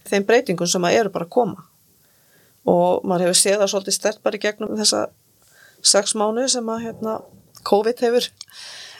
þeim 0.09 0.27
breytingum 0.29 0.71
sem 0.71 0.85
að 0.87 1.01
eru 1.01 1.13
bara 1.13 1.27
að 1.29 1.35
koma 1.35 1.65
og 2.69 3.05
maður 3.07 3.29
hefur 3.29 3.41
séð 3.41 3.63
það 3.63 3.73
svolítið 3.73 3.97
stert 3.97 4.23
bara 4.25 4.39
í 4.39 4.43
gegnum 4.43 4.77
þessa 4.79 5.07
sex 5.85 6.15
mánu 6.19 6.45
sem 6.51 6.69
að 6.69 6.85
hérna, 6.87 7.19
COVID 7.69 8.03
hefur 8.05 8.29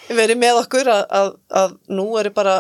verið 0.09 0.41
með 0.41 0.61
okkur 0.63 0.91
að, 0.93 1.03
að, 1.21 1.31
að 1.61 1.75
nú 1.93 2.07
eru 2.21 2.33
bara 2.35 2.57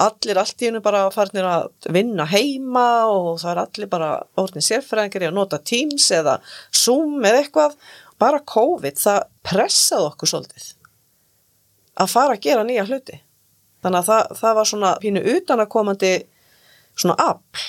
allir 0.00 0.40
allt 0.40 0.62
í 0.62 0.68
hennu 0.68 0.80
bara 0.84 1.06
farnir 1.14 1.46
að 1.46 1.68
vinna 1.92 2.26
heima 2.30 2.86
og 3.10 3.40
það 3.42 3.50
er 3.52 3.62
allir 3.64 3.90
bara 3.92 4.10
orðin 4.40 4.64
sérfræðingari 4.64 5.28
að 5.28 5.36
nota 5.36 5.60
Teams 5.60 6.08
eða 6.16 6.38
Zoom 6.72 7.18
eða 7.20 7.42
eitthvað. 7.42 7.76
Bara 8.20 8.42
COVID 8.44 9.00
það 9.00 9.26
pressaði 9.46 10.08
okkur 10.10 10.32
svolítið 10.32 10.68
að 12.00 12.12
fara 12.12 12.36
að 12.36 12.44
gera 12.46 12.64
nýja 12.64 12.86
hluti. 12.88 13.20
Þannig 13.84 14.02
að 14.02 14.10
það, 14.10 14.34
það 14.40 14.56
var 14.58 14.68
svona 14.68 14.90
pínu 15.02 15.22
utanakomandi 15.34 16.12
svona 16.94 17.16
afl 17.24 17.66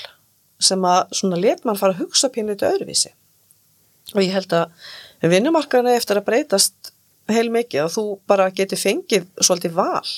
sem 0.61 0.83
að 0.85 1.15
svona 1.17 1.39
let 1.41 1.63
mann 1.65 1.79
fara 1.79 1.95
að 1.95 2.03
hugsa 2.05 2.29
pínu 2.31 2.53
þetta 2.53 2.71
öðruvísi. 2.75 3.13
Og 4.15 4.23
ég 4.23 4.35
held 4.35 4.53
að 4.55 5.31
vinnumarkaðinu 5.31 5.95
eftir 5.95 6.19
að 6.19 6.27
breytast 6.27 6.91
heil 7.31 7.47
mikið 7.53 7.85
að 7.85 7.95
þú 7.95 8.05
bara 8.27 8.49
geti 8.55 8.79
fengið 8.79 9.27
svolítið 9.39 9.77
val. 9.77 10.11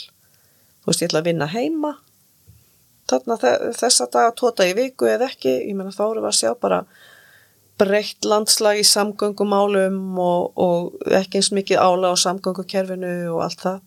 Þú 0.84 0.90
veist 0.90 1.04
ég 1.04 1.12
ætla 1.12 1.22
að 1.22 1.30
vinna 1.30 1.50
heima 1.54 1.94
þarna 3.10 3.40
þess 3.40 4.04
að 4.04 4.14
daga 4.18 4.36
tóta 4.40 4.68
í 4.68 4.76
viku 4.78 5.10
eða 5.10 5.28
ekki, 5.32 5.58
ég 5.68 5.76
menna 5.76 5.94
þá 5.94 6.06
eru 6.10 6.24
við 6.24 6.32
að 6.32 6.40
sjá 6.40 6.54
bara 6.60 6.84
breytt 7.82 8.26
landslag 8.30 8.80
í 8.80 8.86
samgöngumálum 8.86 10.20
og, 10.22 10.52
og 10.56 11.14
ekki 11.20 11.42
eins 11.42 11.52
mikið 11.56 11.82
ála 11.82 12.14
á 12.14 12.16
samgöngukerfinu 12.22 13.14
og 13.34 13.42
allt 13.48 13.64
það 13.66 13.80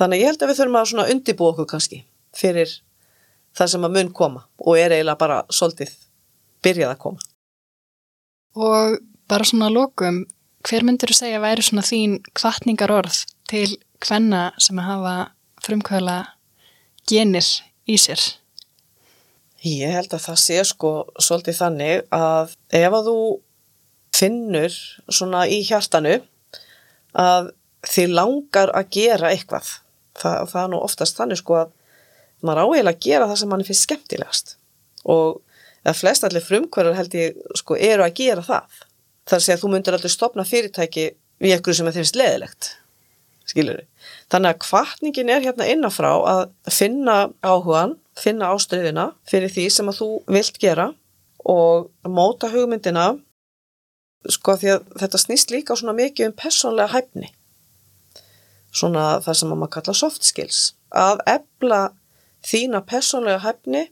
Þannig 0.00 0.22
ég 0.22 0.30
held 0.30 0.40
að 0.40 0.48
við 0.48 0.58
þurfum 0.60 0.78
að 0.80 0.86
svona 0.88 1.08
undibú 1.12 1.46
okkur 1.50 1.66
kannski 1.68 1.98
fyrir 2.36 2.70
það 3.58 3.72
sem 3.74 3.82
að 3.84 3.96
mun 3.98 4.12
koma 4.16 4.46
og 4.62 4.78
er 4.80 4.94
eiginlega 4.94 5.20
bara 5.20 5.40
svolítið 5.52 5.92
byrjað 6.64 6.94
að 6.94 7.02
koma. 7.02 7.26
Og 8.56 8.96
bara 9.30 9.46
svona 9.46 9.68
lókum, 9.72 10.22
hver 10.64 10.86
myndur 10.86 11.12
þú 11.12 11.18
segja 11.18 11.42
væri 11.42 11.66
svona 11.66 11.84
þín 11.84 12.16
kvartningar 12.32 12.94
orð 12.94 13.18
til 13.50 13.66
hvenna 14.00 14.46
sem 14.56 14.80
að 14.80 14.88
hafa 14.88 15.14
frumkvæla 15.66 16.18
genir 17.10 17.52
í 17.84 18.00
sér? 18.00 18.24
Ég 19.66 19.92
held 19.92 20.14
að 20.16 20.24
það 20.24 20.38
sé 20.40 20.58
sko 20.64 20.90
svolítið 21.20 21.58
þannig 21.58 22.04
að 22.16 22.54
ef 22.78 22.94
að 22.96 23.10
þú 23.10 23.16
finnur 24.16 24.76
svona 25.12 25.44
í 25.48 25.60
hjartanu 25.68 26.16
að 27.16 27.50
þið 27.88 28.14
langar 28.16 28.72
að 28.76 28.88
gera 28.96 29.32
eitthvað 29.34 29.68
það, 30.16 30.48
það 30.52 30.62
er 30.62 30.72
nú 30.72 30.80
oftast 30.80 31.20
þannig 31.20 31.40
sko 31.40 31.58
að 31.60 31.76
maður 32.40 32.62
áhegilega 32.64 32.96
að 32.96 33.04
gera 33.04 33.28
það 33.28 33.40
sem 33.42 33.52
mann 33.52 33.66
finnst 33.68 33.86
skemmtilegast 33.86 34.54
og 35.12 35.40
eða 35.84 35.96
flest 35.96 36.24
allir 36.24 36.44
frumkvörður 36.44 36.96
held 36.96 37.16
ég 37.16 37.40
sko 37.60 37.76
eru 37.76 38.04
að 38.04 38.16
gera 38.20 38.44
það 38.44 38.82
þar 39.30 39.44
sé 39.44 39.54
að 39.54 39.62
þú 39.62 39.72
myndir 39.74 39.96
aldrei 39.96 40.12
stopna 40.12 40.48
fyrirtæki 40.48 41.10
við 41.40 41.56
eitthvað 41.56 41.78
sem 41.78 41.88
þeim 41.88 42.00
finnst 42.00 42.20
leðilegt 42.20 42.74
skilur 43.50 43.80
þau. 43.80 43.86
Þannig 44.30 44.52
að 44.52 44.60
kvartningin 44.64 45.32
er 45.32 45.44
hérna 45.44 45.68
innafrá 45.70 46.10
að 46.32 46.42
finna 46.70 47.16
áhugan, 47.42 47.96
finna 48.20 48.52
ástriðina 48.54 49.10
fyrir 49.28 49.52
því 49.52 49.66
sem 49.72 49.90
að 49.90 50.00
þú 50.00 50.08
vilt 50.36 50.60
gera 50.62 50.90
og 51.48 51.90
móta 52.04 52.50
hugmyndina 52.52 53.12
sko 54.28 54.56
því 54.60 54.74
að 54.74 54.90
þetta 55.00 55.22
snýst 55.22 55.54
líka 55.54 55.76
svona 55.78 55.96
mikið 55.96 56.28
um 56.28 56.36
personlega 56.36 56.92
hæfni 56.92 57.30
svona 58.70 59.06
það 59.24 59.38
sem 59.40 59.54
maður 59.54 59.72
kalla 59.78 59.96
soft 59.96 60.26
skills 60.28 60.60
að 60.92 61.22
ebla 61.30 61.80
þína 62.46 62.82
personlega 62.86 63.40
hefni 63.44 63.86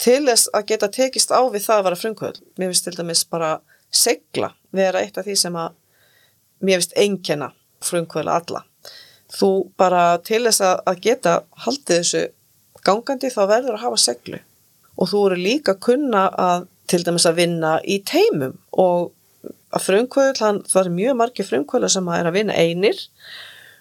til 0.00 0.24
þess 0.26 0.50
að 0.54 0.66
geta 0.70 0.90
tekist 0.92 1.32
á 1.32 1.40
við 1.52 1.66
það 1.66 1.78
að 1.78 1.86
vera 1.86 2.00
frumkvöld. 2.00 2.38
Mér 2.58 2.72
finnst 2.72 2.86
til 2.88 2.96
dæmis 2.98 3.24
bara 3.30 3.50
segla 3.94 4.52
vera 4.74 5.02
eitt 5.04 5.18
af 5.18 5.26
því 5.26 5.36
sem 5.38 5.58
að 5.58 5.76
mér 6.64 6.80
finnst 6.80 6.96
einkena 6.98 7.50
frumkvöla 7.84 8.38
alla. 8.40 8.64
Þú 9.34 9.50
bara 9.78 10.18
til 10.24 10.42
þess 10.46 10.64
að 10.64 11.02
geta 11.04 11.36
haldið 11.64 12.00
þessu 12.00 12.24
gangandi 12.86 13.32
þá 13.32 13.42
verður 13.50 13.78
að 13.78 13.84
hafa 13.86 14.00
seglu 14.00 14.40
og 14.94 15.10
þú 15.10 15.24
eru 15.28 15.40
líka 15.40 15.74
kunna 15.82 16.28
að 16.38 16.68
til 16.90 17.00
dæmis 17.06 17.26
að 17.26 17.38
vinna 17.40 17.76
í 17.80 17.98
teimum 18.06 18.58
og 18.70 19.12
að 19.74 19.86
frumkvöld, 19.88 20.38
það 20.38 20.80
er 20.84 20.92
mjög 20.94 21.16
margi 21.18 21.46
frumkvöla 21.46 21.88
sem 21.90 22.06
að 22.08 22.20
er 22.20 22.28
að 22.28 22.36
vinna 22.36 22.58
einir 22.60 23.00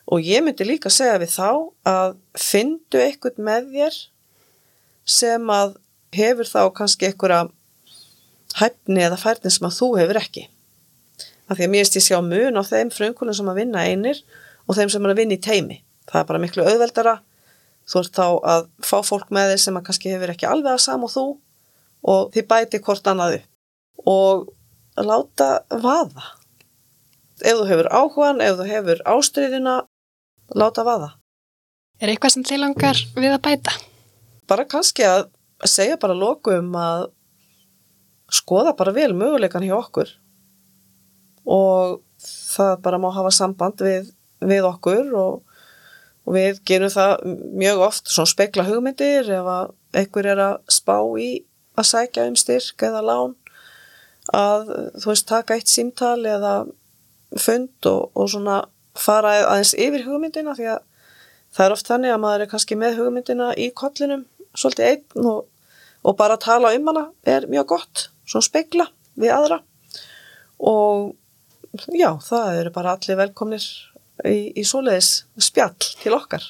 og 0.10 0.24
ég 0.26 0.44
myndi 0.44 0.66
líka 0.68 0.92
segja 0.92 1.20
við 1.22 1.36
þá 1.36 1.50
að 1.90 2.16
fyndu 2.40 3.02
eitthvað 3.04 3.44
með 3.46 3.68
þér 3.76 4.00
sem 5.20 5.52
að 5.54 5.76
hefur 6.16 6.50
þá 6.50 6.62
kannski 6.78 7.10
einhverja 7.10 7.44
hæfni 8.60 9.06
eða 9.06 9.20
færni 9.20 9.52
sem 9.52 9.68
að 9.68 9.78
þú 9.80 9.90
hefur 10.00 10.20
ekki. 10.20 10.48
Af 11.50 11.58
því 11.58 11.68
að 11.68 11.74
mér 11.74 11.86
erst 11.86 11.98
ég 11.98 12.06
sjá 12.06 12.20
mun 12.24 12.60
á 12.60 12.64
þeim 12.66 12.92
frumkvölum 12.94 13.38
sem 13.38 13.50
að 13.52 13.60
vinna 13.62 13.86
einir 13.86 14.22
og 14.68 14.78
þeim 14.78 14.92
sem 14.94 15.06
er 15.06 15.14
að 15.14 15.22
vinna 15.22 15.38
í 15.38 15.44
teimi. 15.44 15.80
Það 16.10 16.20
er 16.22 16.28
bara 16.30 16.42
miklu 16.44 16.66
auðveldara. 16.68 17.16
Þú 17.90 18.00
ert 18.00 18.16
þá 18.16 18.28
að 18.54 18.68
fá 18.86 18.98
fólk 19.04 19.32
með 19.34 19.54
þér 19.54 19.64
sem 19.64 19.80
að 19.80 19.86
kannski 19.90 20.14
hefur 20.14 20.32
ekki 20.34 20.48
alveg 20.50 20.76
að 20.76 20.84
sam 20.86 21.04
og 21.04 21.12
þú 21.14 21.26
og 22.14 22.32
þið 22.34 22.48
bæti 22.52 22.80
hvort 22.84 23.10
annaðu 23.12 23.42
og 24.10 24.48
láta 25.00 25.50
vaða. 25.70 26.30
Ef 27.44 27.60
þú 27.60 27.68
hefur 27.68 27.90
áhugan, 27.92 28.42
ef 28.44 28.60
þú 28.60 28.68
hefur 28.70 29.04
ástriðina 29.16 29.76
láta 30.56 30.86
vaða. 30.88 31.14
Er 32.00 32.12
eitthvað 32.12 32.36
sem 32.36 32.48
þið 32.48 32.64
langar 32.64 33.00
við 33.16 33.36
að 33.36 33.44
bæta? 33.48 33.76
Bara 34.50 34.68
kannski 34.70 35.06
að 35.08 35.28
segja 35.68 36.00
bara 36.00 36.16
lokum 36.18 36.74
að 36.76 37.08
skoða 38.34 38.74
bara 38.78 38.94
vel 38.96 39.12
möguleikan 39.16 39.64
hjá 39.66 39.76
okkur 39.78 40.10
og 41.44 42.00
það 42.24 42.76
bara 42.86 43.00
má 43.02 43.10
hafa 43.14 43.32
samband 43.36 43.82
við, 43.84 44.10
við 44.44 44.68
okkur 44.68 45.12
og, 45.20 45.53
og 46.24 46.36
við 46.38 46.62
gerum 46.68 46.92
það 46.94 47.26
mjög 47.60 47.82
oft 47.88 48.12
svona 48.12 48.32
spekla 48.32 48.68
hugmyndir 48.68 49.30
ef 49.38 49.50
einhver 49.94 50.30
er 50.34 50.44
að 50.44 50.56
spá 50.72 50.98
í 51.20 51.32
að 51.78 51.90
sækja 51.90 52.28
um 52.30 52.38
styrk 52.40 52.86
eða 52.88 53.04
lán 53.04 53.36
að 54.34 54.70
þú 55.02 55.10
veist 55.10 55.28
taka 55.28 55.58
eitt 55.58 55.72
símtal 55.72 56.20
eða 56.24 56.54
fund 57.40 57.90
og, 57.90 58.12
og 58.16 58.30
svona 58.32 58.64
fara 58.96 59.36
aðeins 59.42 59.74
yfir 59.76 60.06
hugmyndina 60.08 60.56
því 60.58 60.70
að 60.76 60.84
það 61.54 61.66
er 61.66 61.76
oft 61.76 61.90
þannig 61.90 62.14
að 62.14 62.22
maður 62.24 62.46
er 62.46 62.52
kannski 62.52 62.78
með 62.80 63.00
hugmyndina 63.02 63.50
í 63.60 63.70
kollinum 63.76 64.26
svolítið 64.58 64.90
einn 64.90 65.28
og, 65.30 65.48
og 66.06 66.18
bara 66.20 66.38
að 66.38 66.46
tala 66.46 66.74
um 66.78 66.90
hana 66.92 67.06
er 67.26 67.48
mjög 67.50 67.70
gott, 67.74 68.08
svona 68.26 68.48
speikla 68.48 68.88
við 69.20 69.34
aðra. 69.34 69.60
Og 70.64 71.14
já, 71.94 72.10
það 72.24 72.60
eru 72.62 72.74
bara 72.76 72.96
allir 72.96 73.20
velkomnir 73.20 73.66
í, 74.28 74.52
í 74.56 74.64
svoleiðis 74.68 75.24
spjall 75.42 75.76
til 76.02 76.16
okkar. 76.16 76.46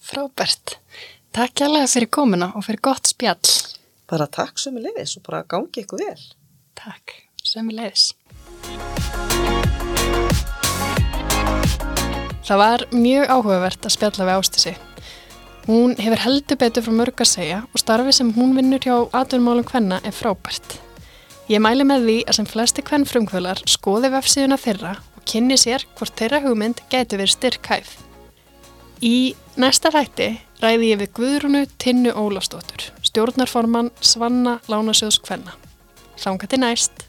Frábært. 0.00 0.78
Takk 1.30 1.62
hjálpa 1.62 1.86
fyrir 1.86 2.10
komuna 2.10 2.50
og 2.58 2.64
fyrir 2.66 2.82
gott 2.82 3.10
spjall. 3.10 3.38
Bara 4.10 4.26
takk 4.26 4.58
sömulegis 4.58 5.14
og 5.20 5.26
bara 5.28 5.44
gangi 5.46 5.84
ykkur 5.84 6.02
vel. 6.02 6.22
Takk, 6.78 7.14
sömulegis. 7.46 8.10
Það 12.50 12.58
var 12.58 12.82
mjög 12.90 13.30
áhugavert 13.30 13.86
að 13.86 13.94
spjalla 13.94 14.26
við 14.26 14.40
Ástísi. 14.40 14.72
Hún 15.68 15.92
hefur 16.00 16.22
heldur 16.24 16.58
betur 16.58 16.82
frá 16.82 16.94
mörg 16.98 17.22
að 17.22 17.30
segja 17.30 17.60
og 17.68 17.78
starfi 17.78 18.14
sem 18.16 18.32
hún 18.34 18.56
vinnur 18.56 18.82
hjá 18.82 18.96
atvinnumálum 19.14 19.68
hvenna 19.68 20.00
er 20.02 20.16
frábært. 20.16 20.80
Ég 21.50 21.62
mæli 21.62 21.86
með 21.86 22.08
því 22.08 22.16
að 22.24 22.36
sem 22.40 22.48
flesti 22.50 22.82
hvennfrumkvölar 22.86 23.62
skoði 23.70 24.10
vefsíðuna 24.16 24.58
þeirra 24.58 24.96
og 25.20 25.26
kynni 25.28 25.58
sér 25.60 25.84
hvort 25.98 26.16
þeirra 26.16 26.40
hugmynd 26.44 26.80
getur 26.92 27.20
verið 27.20 27.36
styrk 27.36 27.68
hæf. 27.68 27.98
Í 29.04 29.34
næsta 29.60 29.92
þætti 29.92 30.32
ræði 30.60 30.90
ég 30.92 31.00
við 31.00 31.12
Guðrunu 31.16 31.62
Tinnu 31.80 32.12
Ólafstóttur, 32.12 32.90
stjórnarforman 33.04 33.92
Svanna 34.00 34.58
Lánasjóðs 34.68 35.20
hvenna. 35.24 35.56
Þánga 36.20 36.50
til 36.52 36.60
næst! 36.64 37.06